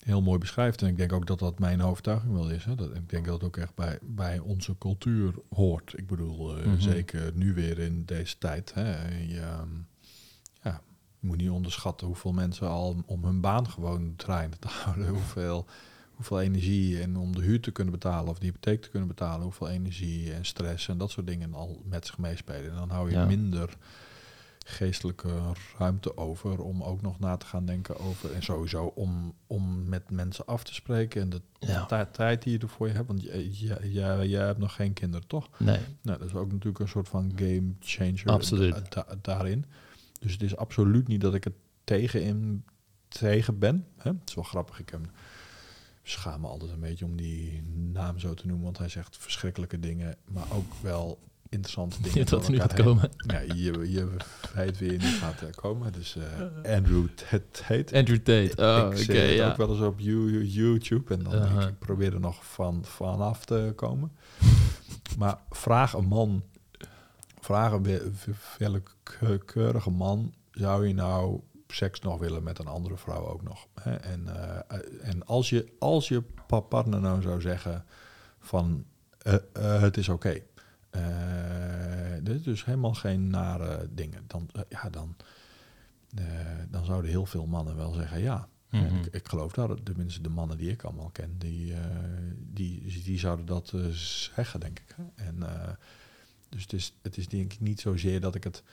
[0.03, 0.81] heel mooi beschrijft.
[0.81, 2.65] En ik denk ook dat dat mijn overtuiging wel is.
[2.65, 2.75] Hè.
[2.75, 5.93] Dat, ik denk dat het ook echt bij, bij onze cultuur hoort.
[5.97, 6.79] Ik bedoel, eh, Mhm.
[6.79, 8.73] zeker nu weer in deze tijd.
[8.73, 9.17] Hè.
[9.19, 9.69] Je, ehm,
[10.63, 10.81] ja,
[11.19, 15.07] je moet niet onderschatten hoeveel mensen al om hun baan gewoon draaiende te houden.
[15.17, 15.65] Hoeveel,
[16.15, 19.43] hoeveel energie en om de huur te kunnen betalen of de hypotheek te kunnen betalen.
[19.43, 22.69] Hoeveel energie en stress en dat soort dingen al met zich meespelen.
[22.71, 23.25] En dan hou je Ja.
[23.25, 23.77] minder
[24.65, 25.29] geestelijke
[25.77, 30.09] ruimte over om ook nog na te gaan denken over en sowieso om, om met
[30.11, 32.05] mensen af te spreken en de Ja.
[32.05, 35.49] tijd die je ervoor hebt, want jij jij- jij- jij hebt nog geen kinderen, toch?
[35.59, 38.73] Nee, Nou, dat is ook natuurlijk een soort van game changer Absoluut.
[38.73, 39.65] da- da- daarin.
[40.19, 41.53] Dus het is absoluut niet dat ik het
[41.83, 42.63] tegen, in,
[43.07, 43.85] tegen ben.
[43.97, 44.09] Hè?
[44.11, 44.99] Het is wel grappig, ik heb,
[46.03, 49.79] schaam me altijd een beetje om die naam zo te noemen, want hij zegt verschrikkelijke
[49.79, 52.29] dingen, maar ook wel interessante dingen.
[52.29, 52.85] wat er nu gaat heen.
[52.85, 53.09] komen.
[53.27, 54.07] Ja, je, je
[54.55, 55.91] weet wie er niet gaat eh, komen.
[55.93, 57.07] Dus eh, Andrew
[57.51, 57.97] Tate.
[57.97, 59.49] Andrew Tate, oh, ik oké, het ja.
[59.49, 61.13] ook wel eens op You- YouTube.
[61.13, 61.67] En dan Uh-huh.
[61.67, 64.11] ik probeer er nog van, vanaf te komen.
[65.17, 66.43] maar vraag een man,
[67.39, 68.01] vraag een
[68.57, 71.39] willekeurige man, zou je nou
[71.75, 73.67] seks nog willen met een andere vrouw ook nog?
[73.81, 73.95] Hè?
[73.95, 77.85] En, eh, en als je, als je pa- partner nou zou zeggen
[78.39, 78.85] van
[79.17, 80.39] eh, eh, het is oké.
[82.21, 84.23] Dit is dus helemaal geen nare dingen.
[84.27, 85.15] Dan, ja, dan,
[86.69, 88.47] dan zouden heel veel mannen wel zeggen ja.
[88.69, 88.95] Mhm.
[88.95, 91.73] Ik, ik geloof dat, tenminste de mannen die ik allemaal ken, die,
[92.37, 93.73] die, die zouden dat
[94.33, 94.95] zeggen, denk ik.
[95.15, 95.43] En,
[96.49, 98.63] dus het is, het is denk ik niet zozeer dat ik het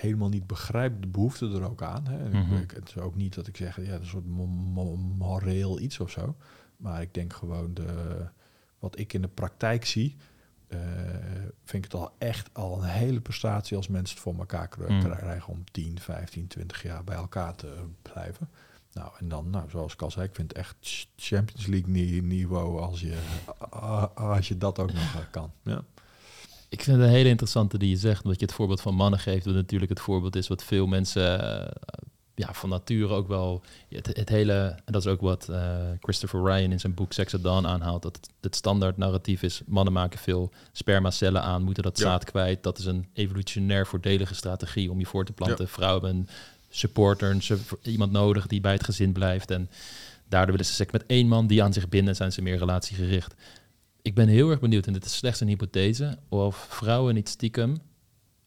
[0.00, 2.06] helemaal niet begrijp, de behoefte er ook aan.
[2.06, 2.26] Hè.
[2.26, 2.56] Ik- Mhm.
[2.56, 6.00] ik, het is ook niet dat ik zeg, ja, een soort mo- mo- moreel iets
[6.00, 6.36] of zo.
[6.76, 8.26] Maar ik denk gewoon, de,
[8.78, 10.16] wat ik in de praktijk zie,
[10.68, 10.78] eh,
[11.64, 15.00] vind ik het al echt al een hele prestatie als mensen het voor elkaar Mm.
[15.00, 18.48] krijgen om 10, 15, 20 jaar bij elkaar te blijven.
[18.92, 21.90] Nou, en dan, nou, zoals ik al zei, ik vind het echt ch- Champions League
[21.90, 23.18] ni- niveau als je,
[24.14, 25.52] als je dat ook nog kan.
[25.62, 25.82] Ja.
[26.70, 29.20] Ik vind het een hele interessante die je zegt, omdat je het voorbeeld van mannen
[29.20, 31.70] geeft, wat natuurlijk het voorbeeld is wat veel mensen eh,
[32.34, 34.52] ja, van nature ook wel, het, het hele,
[34.84, 38.02] en dat is ook wat eh, Christopher Ryan in zijn boek Sex at Dawn aanhaalt,
[38.02, 42.04] dat het, het standaard narratief is, mannen maken veel spermacellen aan, moeten dat Ja.
[42.04, 45.68] zaad kwijt, dat is een evolutionair voordelige strategie om je voor te planten.
[45.68, 46.28] Vrouwen hebben een
[46.70, 47.42] supporter, een
[47.82, 49.70] iemand nodig die bij het gezin blijft en
[50.28, 53.34] daardoor willen ze seks met één man die aan zich binden, zijn ze meer relatiegericht.
[54.02, 57.76] Ik ben heel erg benieuwd, en dit is slechts een hypothese, of vrouwen niet stiekem,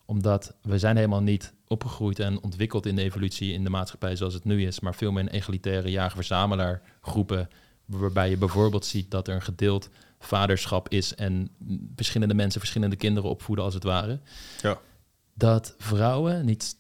[0.06, 4.34] omdat we zijn helemaal niet opgegroeid en ontwikkeld in de evolutie in de maatschappij zoals
[4.34, 7.50] het nu is, maar veel meer in egalitaire jager-verzamelaar groepen,
[7.86, 9.90] waarbij je bijvoorbeeld ziet dat er een gedeeld
[10.20, 11.50] vaderschap is en
[11.96, 14.20] verschillende mensen verschillende kinderen opvoeden als het ware.
[14.62, 14.80] Ja.
[15.34, 16.76] Dat vrouwen niet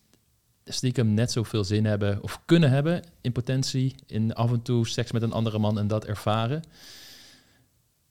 [0.65, 5.11] stiekem net zoveel zin hebben of kunnen hebben in potentie in af en toe seks
[5.11, 6.63] met een andere man en dat ervaren.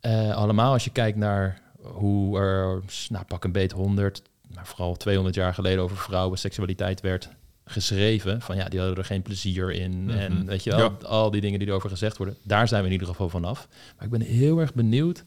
[0.02, 4.22] Eh, allemaal als je kijkt naar hoe er, nou, pak een beet 100,
[4.54, 7.28] maar vooral 200 jaar geleden over vrouwen seksualiteit werd
[7.64, 8.40] geschreven.
[8.40, 10.04] Van ja, die hadden er geen plezier in.
[10.04, 10.10] Mhm.
[10.18, 11.06] En weet je wel, Ja.
[11.06, 12.36] al die dingen die erover gezegd worden.
[12.42, 13.68] Daar zijn we in ieder geval vanaf.
[13.96, 15.24] Maar ik ben heel erg benieuwd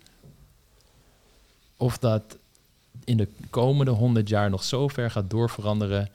[1.78, 2.38] of dat
[3.03, 6.09] in de komende 100 jaar nog zo ver gaat doorveranderen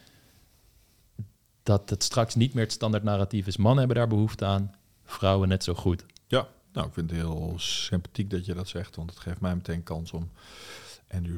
[1.63, 3.57] dat het straks niet meer het standaard narratief is.
[3.57, 6.05] Mannen hebben daar behoefte aan, vrouwen net zo goed.
[6.27, 9.55] Ja, nou, ik vind het heel sympathiek dat je dat zegt, want het geeft mij
[9.55, 10.31] meteen kans om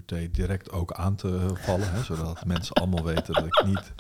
[0.07, 3.93] Tate direct ook aan te vallen, hè, zodat mensen allemaal weten dat ik niet,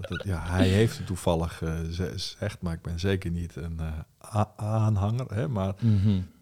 [0.00, 3.56] dat het, ja, hij heeft het toevallig eh, ze- zegt, maar ik ben zeker niet
[3.56, 5.74] een eh, aanhanger, hè, maar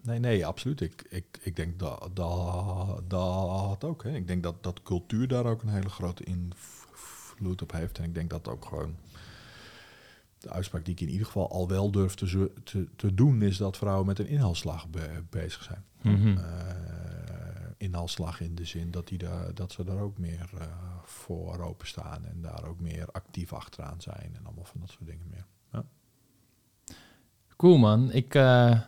[0.02, 0.80] nee, nee, absoluut.
[0.80, 4.14] Ik, ik, ik denk dat dat, dat ook, hè.
[4.14, 8.14] ik denk dat, dat cultuur daar ook een hele grote invloed op heeft en ik
[8.14, 8.94] denk dat ook gewoon
[10.48, 13.56] de uitspraak die ik in ieder geval al wel durf te, te, te doen, is
[13.56, 15.84] dat vrouwen met een inhaalslag be- bezig zijn.
[16.38, 16.44] Eh,
[17.76, 20.66] inhaalslag in de zin dat, die daar, dat ze daar ook meer eh,
[21.04, 25.26] voor openstaan en daar ook meer actief achteraan zijn en allemaal van dat soort dingen
[25.30, 25.44] meer.
[25.72, 25.84] Ja.
[27.56, 28.80] Cool man, ik eh,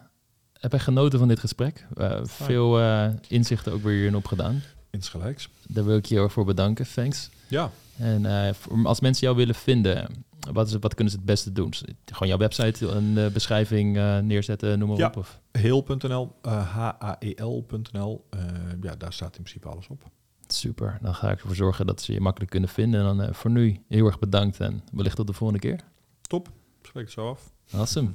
[0.53, 1.87] heb echt genoten van dit gesprek.
[2.23, 2.81] Veel
[3.29, 4.63] inzichten ook weer hierin opgedaan.
[4.91, 5.49] Insgelijks.
[5.69, 7.31] Daar wil ik je voor bedanken, thanks.
[7.49, 7.71] Ja,
[8.01, 11.73] En eh, als mensen jou willen vinden, wat, is, wat kunnen ze het beste doen?
[12.05, 15.07] Gewoon jouw website, een eh, beschrijving eh, neerzetten, noem maar Ja.
[15.07, 15.17] op.
[15.17, 15.41] Of?
[15.53, 18.25] heel.nl, H-A-E-L.nl,
[18.81, 20.03] ja, daar staat in principe alles op.
[20.47, 23.07] Super, dan ga ik ervoor zorgen dat ze je makkelijk kunnen vinden.
[23.07, 25.81] En dan voor nu heel erg bedankt en wellicht tot de volgende keer.
[26.21, 26.49] Top,
[26.83, 27.53] spreek het zo af.
[27.73, 28.11] Awesome.